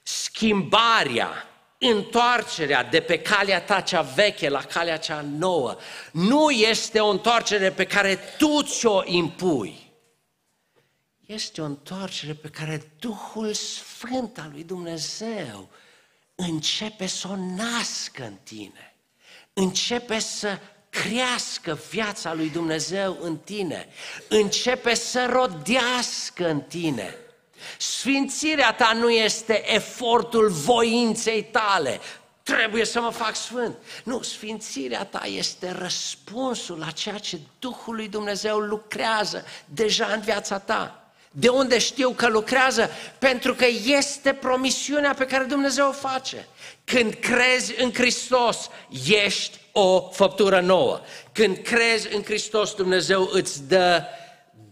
Schimbarea, 0.02 1.48
întoarcerea 1.79 2.85
de 2.85 3.00
pe 3.00 3.18
calea 3.18 3.62
ta 3.62 3.81
cea 3.81 4.02
veche 4.02 4.48
la 4.48 4.62
calea 4.62 4.98
cea 4.98 5.20
nouă 5.20 5.76
nu 6.12 6.50
este 6.50 7.00
o 7.00 7.09
întoarcere 7.09 7.70
pe 7.72 7.85
care 7.85 8.16
tu 8.16 8.62
ți-o 8.62 9.02
impui. 9.05 9.92
Este 11.26 11.61
o 11.61 11.64
întoarcere 11.64 12.33
pe 12.35 12.48
care 12.48 12.92
Duhul 12.98 13.52
Sfânt 13.52 14.38
al 14.38 14.50
lui 14.52 14.64
Dumnezeu 14.64 15.68
începe 16.35 17.07
să 17.07 17.29
o 17.29 17.37
nască 17.37 18.24
în 18.24 18.37
tine 18.42 18.95
începe 19.58 20.18
să 20.18 20.58
crească 20.90 21.78
viața 21.90 22.34
lui 22.34 22.48
Dumnezeu 22.48 23.18
în 23.20 23.36
tine, 23.36 23.88
începe 24.28 24.94
să 24.94 25.26
rodească 25.30 26.48
în 26.48 26.60
tine. 26.60 27.16
Sfințirea 27.78 28.72
ta 28.72 28.92
nu 28.92 29.10
este 29.10 29.74
efortul 29.74 30.48
voinței 30.48 31.44
tale, 31.44 32.00
trebuie 32.42 32.84
să 32.84 33.00
mă 33.00 33.10
fac 33.10 33.34
sfânt. 33.36 33.76
Nu, 34.04 34.22
sfințirea 34.22 35.04
ta 35.04 35.22
este 35.24 35.70
răspunsul 35.70 36.78
la 36.78 36.90
ceea 36.90 37.18
ce 37.18 37.38
Duhul 37.58 37.94
lui 37.94 38.08
Dumnezeu 38.08 38.58
lucrează 38.58 39.44
deja 39.64 40.06
în 40.06 40.20
viața 40.20 40.58
ta. 40.58 41.10
De 41.30 41.48
unde 41.48 41.78
știu 41.78 42.10
că 42.10 42.26
lucrează? 42.26 42.90
Pentru 43.18 43.54
că 43.54 43.66
este 43.84 44.32
promisiunea 44.32 45.14
pe 45.14 45.26
care 45.26 45.44
Dumnezeu 45.44 45.88
o 45.88 45.92
face. 45.92 46.46
Când 46.92 47.14
crezi 47.14 47.83
în 47.83 47.92
Hristos, 47.92 48.70
ești 49.07 49.59
o 49.72 50.01
făptură 50.01 50.61
nouă. 50.61 51.01
Când 51.33 51.57
crezi 51.57 52.14
în 52.14 52.22
Hristos, 52.22 52.75
Dumnezeu 52.75 53.29
îți 53.33 53.68
dă 53.68 54.03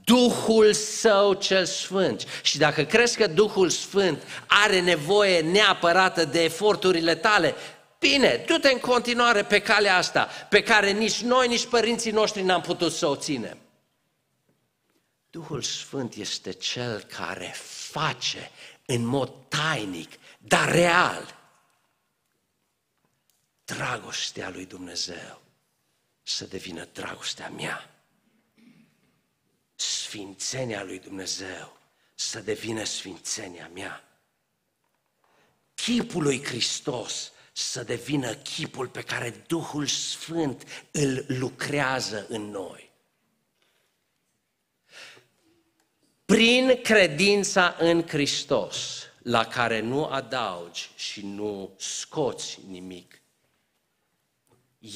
Duhul 0.04 0.72
Său 0.72 1.32
cel 1.32 1.64
Sfânt. 1.64 2.26
Și 2.42 2.58
dacă 2.58 2.84
crezi 2.84 3.16
că 3.16 3.26
Duhul 3.26 3.68
Sfânt 3.68 4.22
are 4.46 4.80
nevoie 4.80 5.40
neapărată 5.40 6.24
de 6.24 6.42
eforturile 6.42 7.14
tale, 7.14 7.54
bine, 7.98 8.44
du-te 8.46 8.72
în 8.72 8.78
continuare 8.78 9.42
pe 9.42 9.60
calea 9.60 9.96
asta, 9.96 10.28
pe 10.48 10.62
care 10.62 10.90
nici 10.90 11.20
noi, 11.20 11.48
nici 11.48 11.66
părinții 11.66 12.10
noștri 12.10 12.42
n-am 12.42 12.60
putut 12.60 12.92
să 12.92 13.06
o 13.06 13.16
ținem. 13.16 13.58
Duhul 15.30 15.62
Sfânt 15.62 16.14
este 16.14 16.52
Cel 16.52 17.06
care 17.16 17.54
face 17.90 18.50
în 18.86 19.06
mod 19.06 19.32
tainic, 19.48 20.10
dar 20.38 20.72
real, 20.72 21.42
dragostea 23.64 24.50
lui 24.50 24.66
Dumnezeu 24.66 25.42
să 26.22 26.46
devină 26.46 26.88
dragostea 26.92 27.48
mea. 27.48 27.90
Sfințenia 29.74 30.82
lui 30.82 30.98
Dumnezeu 30.98 31.76
să 32.14 32.40
devină 32.40 32.84
sfințenia 32.84 33.70
mea. 33.74 34.04
Chipul 35.74 36.22
lui 36.22 36.44
Hristos 36.44 37.32
să 37.52 37.82
devină 37.82 38.34
chipul 38.34 38.88
pe 38.88 39.02
care 39.02 39.30
Duhul 39.30 39.86
Sfânt 39.86 40.86
îl 40.90 41.24
lucrează 41.28 42.26
în 42.28 42.42
noi. 42.42 42.92
Prin 46.24 46.80
credința 46.82 47.76
în 47.78 48.06
Hristos, 48.08 49.02
la 49.22 49.46
care 49.46 49.80
nu 49.80 50.04
adaugi 50.04 50.90
și 50.96 51.26
nu 51.26 51.74
scoți 51.78 52.58
nimic, 52.68 53.20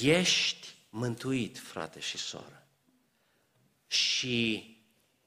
ești 0.02 0.74
mântuit, 0.88 1.58
frate 1.58 2.00
și 2.00 2.18
soră. 2.18 2.66
Și 3.86 4.76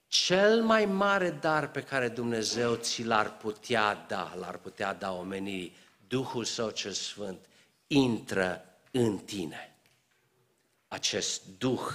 cel 0.07 0.63
mai 0.63 0.85
mare 0.85 1.29
dar 1.29 1.71
pe 1.71 1.83
care 1.83 2.07
Dumnezeu 2.07 2.75
ți 2.75 3.03
l-ar 3.03 3.37
putea 3.37 4.05
da, 4.07 4.33
l-ar 4.39 4.57
putea 4.57 4.93
da 4.93 5.11
omenirii, 5.11 5.75
Duhul 6.07 6.45
Său 6.45 6.69
cel 6.69 6.91
Sfânt, 6.91 7.45
intră 7.87 8.65
în 8.91 9.17
tine. 9.17 9.75
Acest 10.87 11.41
Duh 11.57 11.91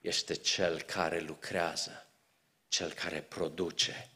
este 0.00 0.34
cel 0.34 0.82
care 0.82 1.20
lucrează, 1.20 2.06
cel 2.68 2.92
care 2.92 3.20
produce. 3.20 4.10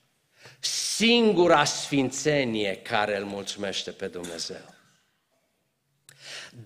Singura 0.61 1.65
sfințenie 1.65 2.77
care 2.77 3.17
îl 3.17 3.25
mulțumește 3.25 3.91
pe 3.91 4.09
Dumnezeu. 4.09 4.76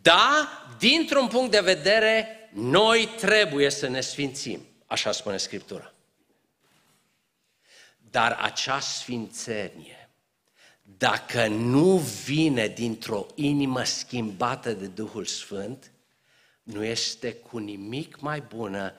Da, 0.03 0.48
dintr-un 0.79 1.29
punct 1.29 1.51
de 1.51 1.61
vedere, 1.61 2.26
noi 2.53 3.09
trebuie 3.16 3.70
să 3.70 3.88
ne 3.88 4.01
sfințim, 4.01 4.66
așa 4.86 5.12
spune 5.12 5.36
Scriptura. 5.36 5.93
Dar 8.11 8.32
acea 8.32 8.80
sfințenie, 8.80 10.11
dacă 10.82 11.47
nu 11.47 11.97
vine 12.24 12.66
dintr-o 12.66 13.26
inimă 13.34 13.84
schimbată 13.84 14.72
de 14.72 14.86
Duhul 14.86 15.24
Sfânt, 15.24 15.93
nu 16.62 16.84
este 16.84 17.34
cu 17.34 17.59
nimic 17.59 18.20
mai 18.20 18.41
bună 18.41 18.95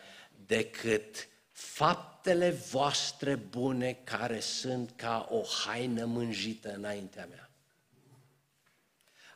decât 0.46 1.28
faptele 1.52 2.50
voastre 2.50 3.36
bune 3.36 4.00
care 4.04 4.40
sunt 4.40 4.92
ca 4.96 5.28
o 5.30 5.42
haină 5.66 6.06
mânjită 6.06 6.74
înaintea 6.74 7.26
mea. 7.30 7.50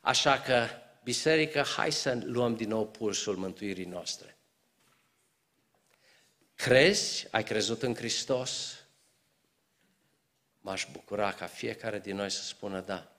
Așa 0.01 0.39
că 0.39 0.67
biserică, 1.05 1.61
hai 1.61 1.91
să 1.91 2.19
luăm 2.23 2.55
din 2.55 2.69
nou 2.69 2.87
pulsul 2.87 3.35
mântuirii 3.35 3.85
noastre. 3.85 4.37
Crezi? 6.55 7.27
Ai 7.31 7.43
crezut 7.43 7.83
în 7.83 7.95
Hristos? 7.95 8.79
m-aș 10.59 10.87
bucura 10.91 11.31
ca 11.31 11.45
fiecare 11.45 11.99
din 11.99 12.15
noi 12.15 12.29
să 12.29 12.43
spună 12.43 12.81
da. 12.81 13.11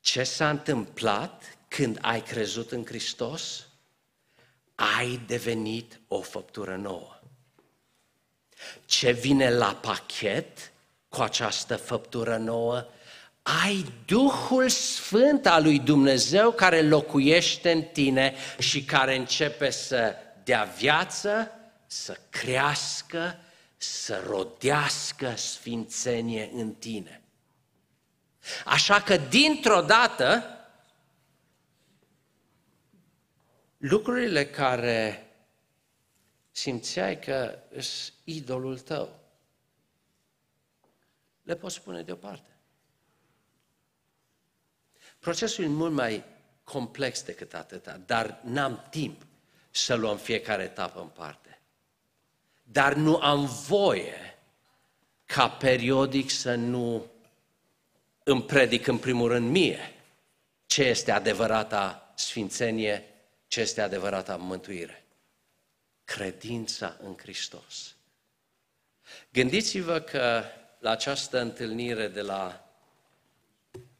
Ce 0.00 0.22
s-a 0.22 0.50
întâmplat 0.50 1.58
când 1.68 1.98
ai 2.00 2.22
crezut 2.22 2.72
în 2.72 2.84
Hristos? 2.84 3.66
Ai 4.74 5.20
devenit 5.26 6.00
o 6.08 6.20
făptură 6.20 6.76
nouă. 6.76 7.20
Ce 8.84 9.10
vine 9.10 9.54
la 9.54 9.74
pachet 9.74 10.72
cu 11.08 11.20
această 11.20 11.76
făptură 11.76 12.36
nouă? 12.36 12.86
Ai 13.48 13.84
Duhul 14.06 14.68
Sfânt 14.68 15.46
al 15.46 15.62
lui 15.62 15.78
Dumnezeu 15.78 16.52
care 16.52 16.82
locuiește 16.82 17.72
în 17.72 17.82
tine 17.82 18.34
și 18.58 18.84
care 18.84 19.16
începe 19.16 19.70
să 19.70 20.14
dea 20.44 20.64
viață, 20.64 21.50
să 21.86 22.20
crească, 22.30 23.38
să 23.76 24.22
rodească 24.26 25.34
sfințenie 25.36 26.50
în 26.54 26.74
tine. 26.74 27.22
Așa 28.64 29.02
că 29.02 29.16
dintr-o 29.16 29.80
dată, 29.80 30.44
lucrurile 33.76 34.46
care 34.46 35.30
simțeai 36.50 37.18
că 37.18 37.58
sunt 37.70 38.12
idolul 38.24 38.78
tău, 38.78 39.20
le 41.42 41.56
poți 41.56 41.82
pune 41.82 42.02
deoparte. 42.02 42.57
Procesul 45.18 45.64
e 45.64 45.68
mult 45.68 45.92
mai 45.92 46.24
complex 46.64 47.22
decât 47.22 47.54
atâta, 47.54 48.00
dar 48.06 48.40
n-am 48.44 48.86
timp 48.90 49.26
să 49.70 49.94
luăm 49.94 50.16
fiecare 50.16 50.62
etapă 50.62 51.00
în 51.00 51.08
parte. 51.08 51.60
Dar 52.62 52.94
nu 52.94 53.16
am 53.16 53.46
voie 53.46 54.38
ca 55.24 55.48
periodic 55.48 56.30
să 56.30 56.54
nu 56.54 57.06
îmi 58.22 58.42
predic 58.42 58.86
în 58.86 58.98
primul 58.98 59.28
rând 59.28 59.50
mie 59.50 59.92
ce 60.66 60.82
este 60.82 61.10
adevărata 61.10 62.12
sfințenie, 62.16 63.04
ce 63.46 63.60
este 63.60 63.80
adevărata 63.80 64.36
mântuire. 64.36 65.04
Credința 66.04 66.96
în 67.02 67.16
Hristos. 67.16 67.94
Gândiți-vă 69.32 70.00
că 70.00 70.44
la 70.78 70.90
această 70.90 71.40
întâlnire 71.40 72.08
de 72.08 72.20
la 72.20 72.67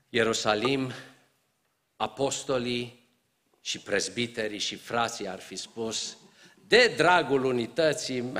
Ierusalim, 0.09 0.93
apostolii 1.97 3.09
și 3.61 3.79
prezbiterii 3.79 4.59
și 4.59 4.77
frații 4.77 5.29
ar 5.29 5.41
fi 5.41 5.57
spus, 5.57 6.17
de 6.55 6.93
dragul 6.97 7.45
unității, 7.45 8.33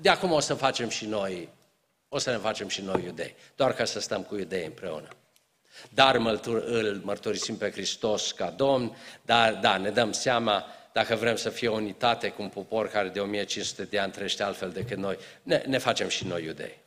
de 0.00 0.08
acum 0.08 0.32
o 0.32 0.40
să 0.40 0.54
facem 0.54 0.88
și 0.88 1.06
noi, 1.06 1.48
o 2.08 2.18
să 2.18 2.30
ne 2.30 2.36
facem 2.36 2.68
și 2.68 2.82
noi 2.82 3.04
iudei, 3.04 3.34
doar 3.56 3.74
ca 3.74 3.84
să 3.84 4.00
stăm 4.00 4.22
cu 4.22 4.36
iudei 4.36 4.64
împreună. 4.64 5.08
Dar 5.88 6.14
îl 6.64 7.00
mărturisim 7.04 7.56
pe 7.56 7.70
Hristos 7.70 8.32
ca 8.32 8.50
Domn, 8.50 8.96
dar 9.22 9.54
da, 9.54 9.76
ne 9.76 9.90
dăm 9.90 10.12
seama, 10.12 10.66
dacă 10.92 11.14
vrem 11.14 11.36
să 11.36 11.50
fie 11.50 11.68
o 11.68 11.74
unitate 11.74 12.30
cu 12.30 12.42
un 12.42 12.48
popor 12.48 12.88
care 12.88 13.08
de 13.08 13.20
1500 13.20 13.84
de 13.84 13.98
ani 13.98 14.12
trăiește 14.12 14.42
altfel 14.42 14.70
decât 14.70 14.96
noi, 14.96 15.18
ne, 15.42 15.62
ne 15.66 15.78
facem 15.78 16.08
și 16.08 16.26
noi 16.26 16.44
iudei. 16.44 16.80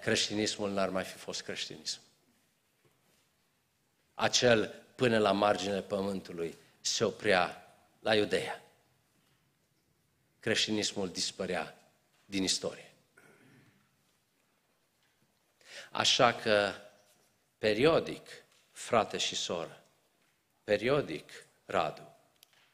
Creștinismul 0.00 0.70
n-ar 0.70 0.88
mai 0.88 1.04
fi 1.04 1.16
fost 1.16 1.42
creștinism. 1.42 2.00
Acel 4.20 4.74
până 4.94 5.18
la 5.18 5.32
marginea 5.32 5.82
pământului 5.82 6.56
se 6.80 7.04
oprea 7.04 7.74
la 8.00 8.14
Iudeea. 8.14 8.62
Creștinismul 10.40 11.10
dispărea 11.10 11.76
din 12.24 12.42
istorie. 12.42 12.92
Așa 15.90 16.34
că 16.34 16.72
periodic, 17.58 18.28
frate 18.70 19.16
și 19.18 19.34
soră, 19.34 19.82
periodic, 20.64 21.30
Radu, 21.64 22.16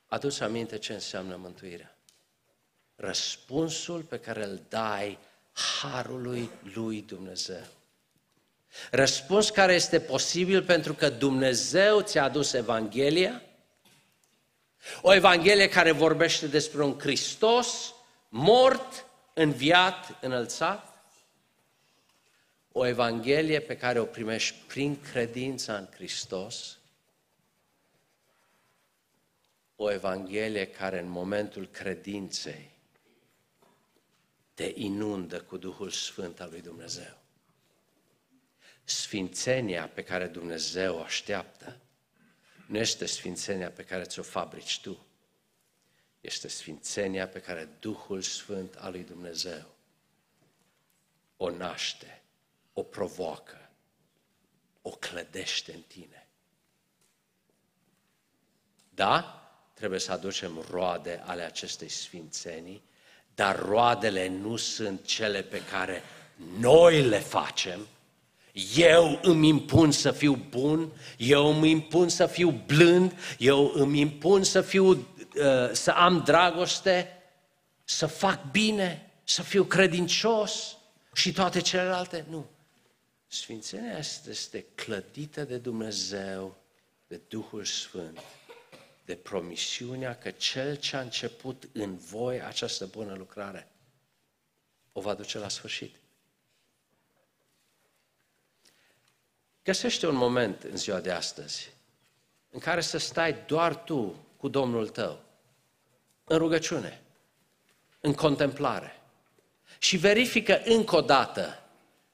aduți 0.07 0.43
aminte 0.43 0.79
ce 0.79 0.93
înseamnă 0.93 1.37
mântuirea. 1.37 1.97
Răspunsul 2.97 4.03
pe 4.03 4.21
care 4.21 4.45
îl 4.45 4.61
dai 4.69 5.19
harului 5.81 6.51
lui 6.63 7.03
Dumnezeu. 7.03 7.76
Răspuns 8.91 9.51
care 9.51 9.75
este 9.75 10.01
posibil 10.01 10.63
pentru 10.63 10.95
că 10.95 11.09
Dumnezeu 11.09 12.01
ți-a 12.01 12.23
adus 12.23 12.53
Evanghelia, 12.53 13.43
o 15.03 15.15
Evanghelie 15.15 15.69
care 15.69 15.91
vorbește 15.91 16.47
despre 16.47 16.85
un 16.85 16.99
Hristos 16.99 17.95
mort, 18.29 19.07
înviat, 19.35 20.19
înălțat, 20.21 20.97
o 22.73 22.87
Evanghelie 22.87 23.61
pe 23.61 23.77
care 23.77 23.99
o 23.99 24.05
primești 24.05 24.57
prin 24.67 25.01
credința 25.01 25.77
în 25.77 25.89
Hristos, 25.95 26.79
o 29.77 29.93
Evanghelie 29.93 30.67
care 30.67 30.99
în 30.99 31.09
momentul 31.09 31.69
credinței 31.69 32.71
te 34.55 34.73
inundă 34.75 35.41
cu 35.41 35.57
Duhul 35.57 35.91
Sfânt 35.91 36.41
al 36.41 36.49
lui 36.51 36.61
Dumnezeu. 36.61 37.26
Sfințenia 38.89 39.89
pe 39.89 40.03
care 40.03 40.27
Dumnezeu 40.27 40.97
o 40.97 41.01
așteaptă 41.01 41.81
nu 42.67 42.79
este 42.79 43.07
sfințenia 43.07 43.71
pe 43.71 43.85
care 43.85 44.05
ți-o 44.05 44.23
fabrici 44.23 44.81
tu. 44.81 45.07
Este 46.21 46.49
sfințenia 46.49 47.29
pe 47.29 47.41
care 47.41 47.69
Duhul 47.81 48.23
Sfânt 48.23 48.75
al 48.75 48.91
lui 48.91 49.03
Dumnezeu 49.03 49.75
o 51.37 51.51
naște 51.51 52.23
o 52.73 52.83
provoacă, 52.83 53.71
o 54.83 54.91
clădește 54.91 55.73
în 55.73 55.81
tine. 55.81 56.29
Da, 58.95 59.43
trebuie 59.75 60.01
să 60.01 60.13
aducem 60.13 60.65
roade 60.71 61.23
ale 61.25 61.43
acestei 61.43 61.89
sfințenii, 61.89 62.83
dar 63.35 63.59
roadele 63.59 64.29
nu 64.29 64.57
sunt 64.57 65.05
cele 65.05 65.43
pe 65.43 65.65
care 65.65 66.03
noi 66.59 67.03
le 67.03 67.19
facem. 67.19 67.87
Eu 68.77 69.19
îmi 69.23 69.49
impun 69.49 69.91
să 69.91 70.13
fiu 70.13 70.35
bun, 70.35 70.93
eu 71.17 71.47
îmi 71.47 71.71
impun 71.71 72.09
să 72.09 72.27
fiu 72.27 72.51
blând, 72.51 73.19
eu 73.39 73.73
îmi 73.75 74.01
impun 74.01 74.45
să 74.45 74.61
fiu, 74.61 74.89
uh, 74.89 75.71
să 75.73 75.91
am 75.91 76.23
dragoste, 76.25 77.23
să 77.85 78.07
fac 78.07 78.51
bine, 78.51 79.11
să 79.25 79.43
fiu 79.43 79.65
credincios 79.65 80.77
și 81.15 81.33
toate 81.33 81.61
celelalte. 81.61 82.25
Nu. 82.29 82.47
Sfințenia 83.27 83.99
este 84.29 84.67
clădită 84.75 85.45
de 85.45 85.57
Dumnezeu, 85.57 86.57
de 87.07 87.21
Duhul 87.29 87.65
Sfânt, 87.65 88.21
de 89.05 89.15
promisiunea 89.15 90.15
că 90.19 90.31
Cel 90.31 90.77
ce 90.77 90.97
a 90.97 91.01
început 91.01 91.69
în 91.73 91.97
voi 91.97 92.43
această 92.43 92.87
bună 92.87 93.15
lucrare 93.15 93.71
o 94.93 95.01
va 95.01 95.15
duce 95.15 95.39
la 95.39 95.49
sfârșit. 95.49 95.97
Găsește 99.67 100.07
un 100.07 100.15
moment 100.15 100.63
în 100.63 100.77
ziua 100.77 101.01
de 101.01 101.11
astăzi 101.11 101.71
în 102.51 102.61
care 102.61 102.81
să 102.81 102.99
stai 102.99 103.37
doar 103.47 103.77
tu 103.77 104.15
cu 104.37 104.49
Domnul 104.49 104.89
tău, 104.89 105.23
în 106.25 106.39
rugăciune, 106.39 107.03
în 108.01 108.15
contemplare 108.15 109.01
și 109.79 109.97
verifică 109.97 110.63
încă 110.65 110.97
o 110.97 111.01
dată 111.01 111.63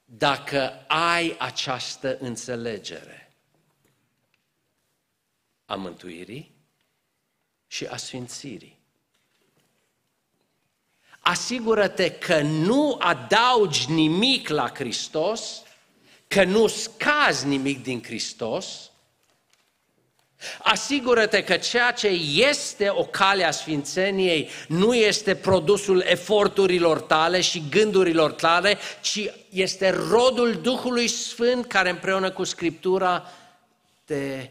dacă 0.05 0.85
ai 0.87 1.35
această 1.39 2.17
înțelegere 2.19 3.31
a 5.65 5.75
mântuirii 5.75 6.55
și 7.67 7.85
a 7.85 7.97
sfințirii. 7.97 8.79
Asigură-te 11.19 12.11
că 12.11 12.41
nu 12.41 12.97
adaugi 12.99 13.91
nimic 13.91 14.47
la 14.47 14.69
Hristos, 14.69 15.63
că 16.33 16.43
nu 16.43 16.67
scazi 16.67 17.47
nimic 17.47 17.83
din 17.83 18.03
Hristos, 18.03 18.65
Asigură-te 20.63 21.43
că 21.43 21.57
ceea 21.57 21.91
ce 21.91 22.07
este 22.35 22.89
o 22.89 23.03
cale 23.03 23.43
a 23.43 23.51
sfințeniei 23.51 24.49
nu 24.67 24.93
este 24.93 25.35
produsul 25.35 26.01
eforturilor 26.01 27.01
tale 27.01 27.41
și 27.41 27.63
gândurilor 27.69 28.31
tale, 28.31 28.77
ci 29.01 29.29
este 29.49 29.89
rodul 29.89 30.53
Duhului 30.53 31.07
Sfânt 31.07 31.65
care 31.65 31.89
împreună 31.89 32.31
cu 32.31 32.43
Scriptura 32.43 33.31
te 34.05 34.49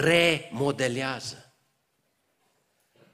remodelează. 0.00 1.52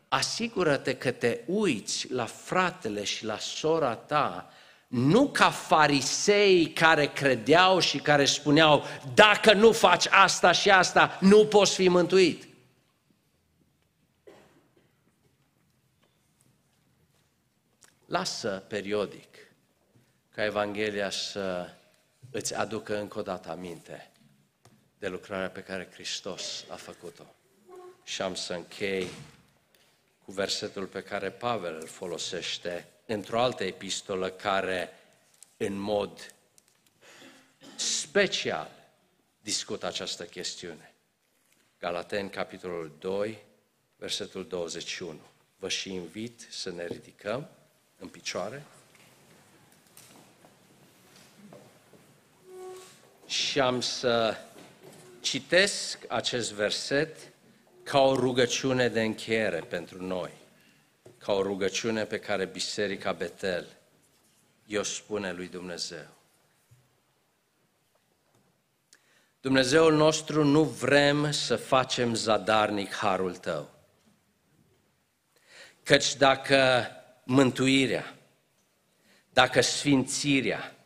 Asigură-te 0.09 0.97
că 0.97 1.11
te 1.11 1.41
uiți 1.47 2.13
la 2.13 2.25
fratele 2.27 3.05
și 3.05 3.25
la 3.25 3.39
sora 3.39 3.95
ta 3.95 4.53
nu 4.89 5.29
ca 5.29 5.51
farisei 5.51 6.73
care 6.73 7.07
credeau 7.07 7.79
și 7.79 7.99
care 7.99 8.25
spuneau, 8.25 8.85
dacă 9.15 9.53
nu 9.53 9.73
faci 9.73 10.07
asta 10.07 10.53
și 10.53 10.71
asta, 10.71 11.19
nu 11.21 11.47
poți 11.47 11.75
fi 11.75 11.89
mântuit. 11.89 12.49
Lasă 18.07 18.65
periodic 18.69 19.37
ca 20.31 20.45
Evanghelia 20.45 21.11
să 21.11 21.69
îți 22.31 22.55
aducă 22.55 22.99
încă 22.99 23.19
o 23.19 23.23
dată 23.23 23.51
aminte 23.51 24.11
de 24.99 25.09
lucrarea 25.09 25.51
pe 25.51 25.63
care 25.63 25.89
Hristos 25.93 26.65
a 26.69 26.75
făcut-o. 26.75 27.25
Și 28.05 28.23
am 28.23 28.35
să 28.35 28.53
închei 28.53 29.09
cu 30.25 30.33
versetul 30.33 30.87
pe 30.87 31.03
care 31.03 31.31
Pavel 31.31 31.79
îl 31.81 31.87
folosește 31.87 32.89
într-o 33.11 33.41
altă 33.41 33.65
epistolă 33.65 34.31
care 34.31 34.93
în 35.57 35.79
mod 35.79 36.35
special 37.77 38.71
discută 39.41 39.87
această 39.87 40.25
chestiune. 40.25 40.95
Galaten, 41.79 42.29
capitolul 42.29 42.93
2, 42.99 43.39
versetul 43.97 44.47
21. 44.47 45.19
Vă 45.59 45.69
și 45.69 45.93
invit 45.93 46.47
să 46.51 46.71
ne 46.71 46.87
ridicăm 46.87 47.49
în 47.99 48.09
picioare. 48.09 48.65
Și 53.27 53.61
am 53.61 53.81
să 53.81 54.37
citesc 55.21 55.99
acest 56.09 56.53
verset 56.53 57.17
ca 57.83 58.01
o 58.01 58.15
rugăciune 58.15 58.89
de 58.89 59.03
încheiere 59.03 59.61
pentru 59.61 60.03
noi, 60.03 60.31
ca 61.19 61.33
o 61.33 61.43
rugăciune 61.43 62.05
pe 62.05 62.19
care 62.19 62.45
Biserica 62.45 63.13
Betel 63.13 63.67
i-o 64.65 64.83
spune 64.83 65.33
lui 65.33 65.49
Dumnezeu. 65.49 66.07
Dumnezeul 69.41 69.95
nostru, 69.95 70.45
nu 70.45 70.63
vrem 70.63 71.31
să 71.31 71.57
facem 71.57 72.15
zadarnic 72.15 72.95
harul 72.95 73.37
Tău. 73.37 73.71
Căci 75.83 76.17
dacă 76.17 76.91
mântuirea, 77.25 78.15
dacă 79.33 79.61
sfințirea, 79.61 80.78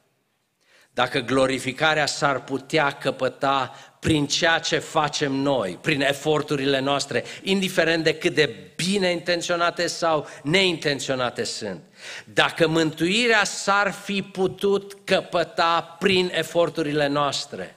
dacă 0.95 1.19
glorificarea 1.19 2.07
s-ar 2.07 2.45
putea 2.45 2.91
căpăta 2.91 3.75
prin 4.01 4.27
ceea 4.27 4.59
ce 4.59 4.79
facem 4.79 5.33
noi, 5.33 5.79
prin 5.81 6.01
eforturile 6.01 6.79
noastre, 6.81 7.25
indiferent 7.43 8.05
de 8.05 8.15
cât 8.15 8.35
de 8.35 8.73
bine 8.77 9.11
intenționate 9.11 9.87
sau 9.87 10.27
neintenționate 10.43 11.45
sunt. 11.45 11.83
Dacă 12.25 12.69
mântuirea 12.69 13.45
s-ar 13.45 13.91
fi 13.91 14.23
putut 14.23 14.97
căpăta 15.05 15.97
prin 15.99 16.31
eforturile 16.35 17.07
noastre, 17.07 17.77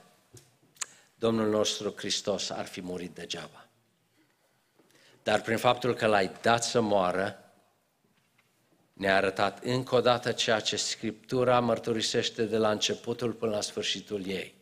Domnul 1.18 1.48
nostru 1.48 1.94
Hristos 1.96 2.50
ar 2.50 2.66
fi 2.66 2.80
murit 2.80 3.14
degeaba. 3.14 3.66
Dar 5.22 5.40
prin 5.40 5.56
faptul 5.56 5.94
că 5.94 6.06
l-ai 6.06 6.30
dat 6.42 6.64
să 6.64 6.80
moară, 6.80 7.45
ne-a 8.96 9.16
arătat 9.16 9.64
încă 9.64 9.94
o 9.94 10.00
dată 10.00 10.32
ceea 10.32 10.60
ce 10.60 10.76
Scriptura 10.76 11.60
mărturisește 11.60 12.44
de 12.44 12.56
la 12.56 12.70
începutul 12.70 13.32
până 13.32 13.52
la 13.52 13.60
sfârșitul 13.60 14.26
ei. 14.26 14.54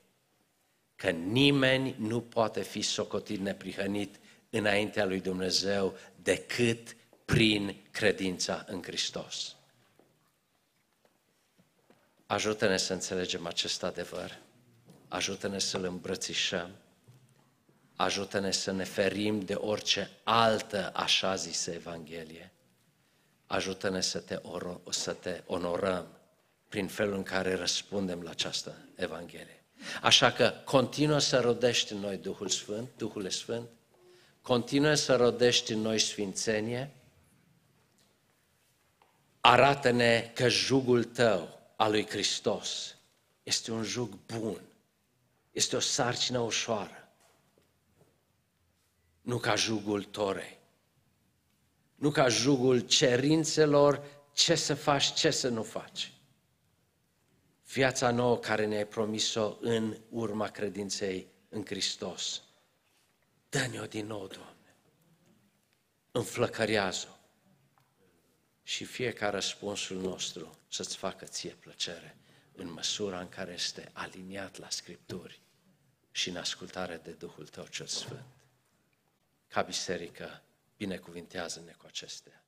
Că 0.96 1.10
nimeni 1.10 1.94
nu 1.98 2.20
poate 2.20 2.62
fi 2.62 2.82
socotit 2.82 3.40
neprihănit 3.40 4.20
înaintea 4.50 5.04
lui 5.04 5.20
Dumnezeu 5.20 5.96
decât 6.22 6.96
prin 7.24 7.76
credința 7.90 8.64
în 8.68 8.82
Hristos. 8.82 9.56
Ajută-ne 12.26 12.76
să 12.76 12.92
înțelegem 12.92 13.46
acest 13.46 13.82
adevăr, 13.82 14.38
ajută-ne 15.08 15.58
să-L 15.58 15.84
îmbrățișăm, 15.84 16.70
ajută-ne 17.96 18.50
să 18.50 18.72
ne 18.72 18.84
ferim 18.84 19.40
de 19.40 19.54
orice 19.54 20.10
altă 20.22 20.90
așa 20.94 21.34
zisă 21.34 21.70
Evanghelie 21.70 22.53
ajută-ne 23.54 24.00
să 24.00 24.18
te, 24.18 24.38
oro, 24.42 24.80
să 24.90 25.12
te 25.12 25.42
onorăm 25.46 26.06
prin 26.68 26.88
felul 26.88 27.14
în 27.14 27.22
care 27.22 27.54
răspundem 27.54 28.22
la 28.22 28.30
această 28.30 28.76
Evanghelie. 28.94 29.64
Așa 30.02 30.32
că 30.32 30.52
continuă 30.64 31.18
să 31.18 31.40
rodești 31.40 31.92
în 31.92 31.98
noi 31.98 32.16
Duhul 32.16 32.48
Sfânt, 32.48 32.88
Duhul 32.96 33.30
Sfânt, 33.30 33.68
continuă 34.42 34.94
să 34.94 35.16
rodești 35.16 35.72
în 35.72 35.80
noi 35.80 35.98
Sfințenie, 35.98 36.90
arată-ne 39.40 40.30
că 40.34 40.48
jugul 40.48 41.04
tău 41.04 41.60
al 41.76 41.90
lui 41.90 42.06
Hristos 42.06 42.96
este 43.42 43.72
un 43.72 43.82
jug 43.82 44.18
bun, 44.26 44.60
este 45.50 45.76
o 45.76 45.80
sarcină 45.80 46.38
ușoară, 46.38 47.08
nu 49.20 49.38
ca 49.38 49.54
jugul 49.54 50.04
Torei 50.04 50.58
nu 52.04 52.10
ca 52.10 52.28
jugul 52.28 52.80
cerințelor, 52.80 54.04
ce 54.32 54.54
să 54.54 54.74
faci, 54.74 55.12
ce 55.12 55.30
să 55.30 55.48
nu 55.48 55.62
faci. 55.62 56.12
Viața 57.66 58.10
nouă 58.10 58.38
care 58.38 58.66
ne-ai 58.66 58.86
promis-o 58.86 59.56
în 59.60 59.96
urma 60.08 60.48
credinței 60.48 61.28
în 61.48 61.64
Hristos. 61.64 62.42
Dă-ne-o 63.48 63.86
din 63.86 64.06
nou, 64.06 64.26
Doamne. 64.26 64.76
Înflăcărează-o. 66.10 67.16
Și 68.62 68.84
fie 68.84 69.12
ca 69.12 69.30
răspunsul 69.30 69.96
nostru 69.96 70.58
să-ți 70.68 70.96
facă 70.96 71.24
ție 71.24 71.50
plăcere 71.50 72.16
în 72.52 72.72
măsura 72.72 73.20
în 73.20 73.28
care 73.28 73.52
este 73.52 73.90
aliniat 73.92 74.58
la 74.58 74.70
Scripturi 74.70 75.40
și 76.10 76.28
în 76.28 76.36
ascultare 76.36 77.00
de 77.04 77.10
Duhul 77.10 77.46
Tău 77.46 77.66
cel 77.66 77.86
Sfânt. 77.86 78.24
Ca 79.48 79.62
biserică, 79.62 80.43
binecuvintează-ne 80.76 81.72
cu 81.72 81.86
acestea. 81.86 82.43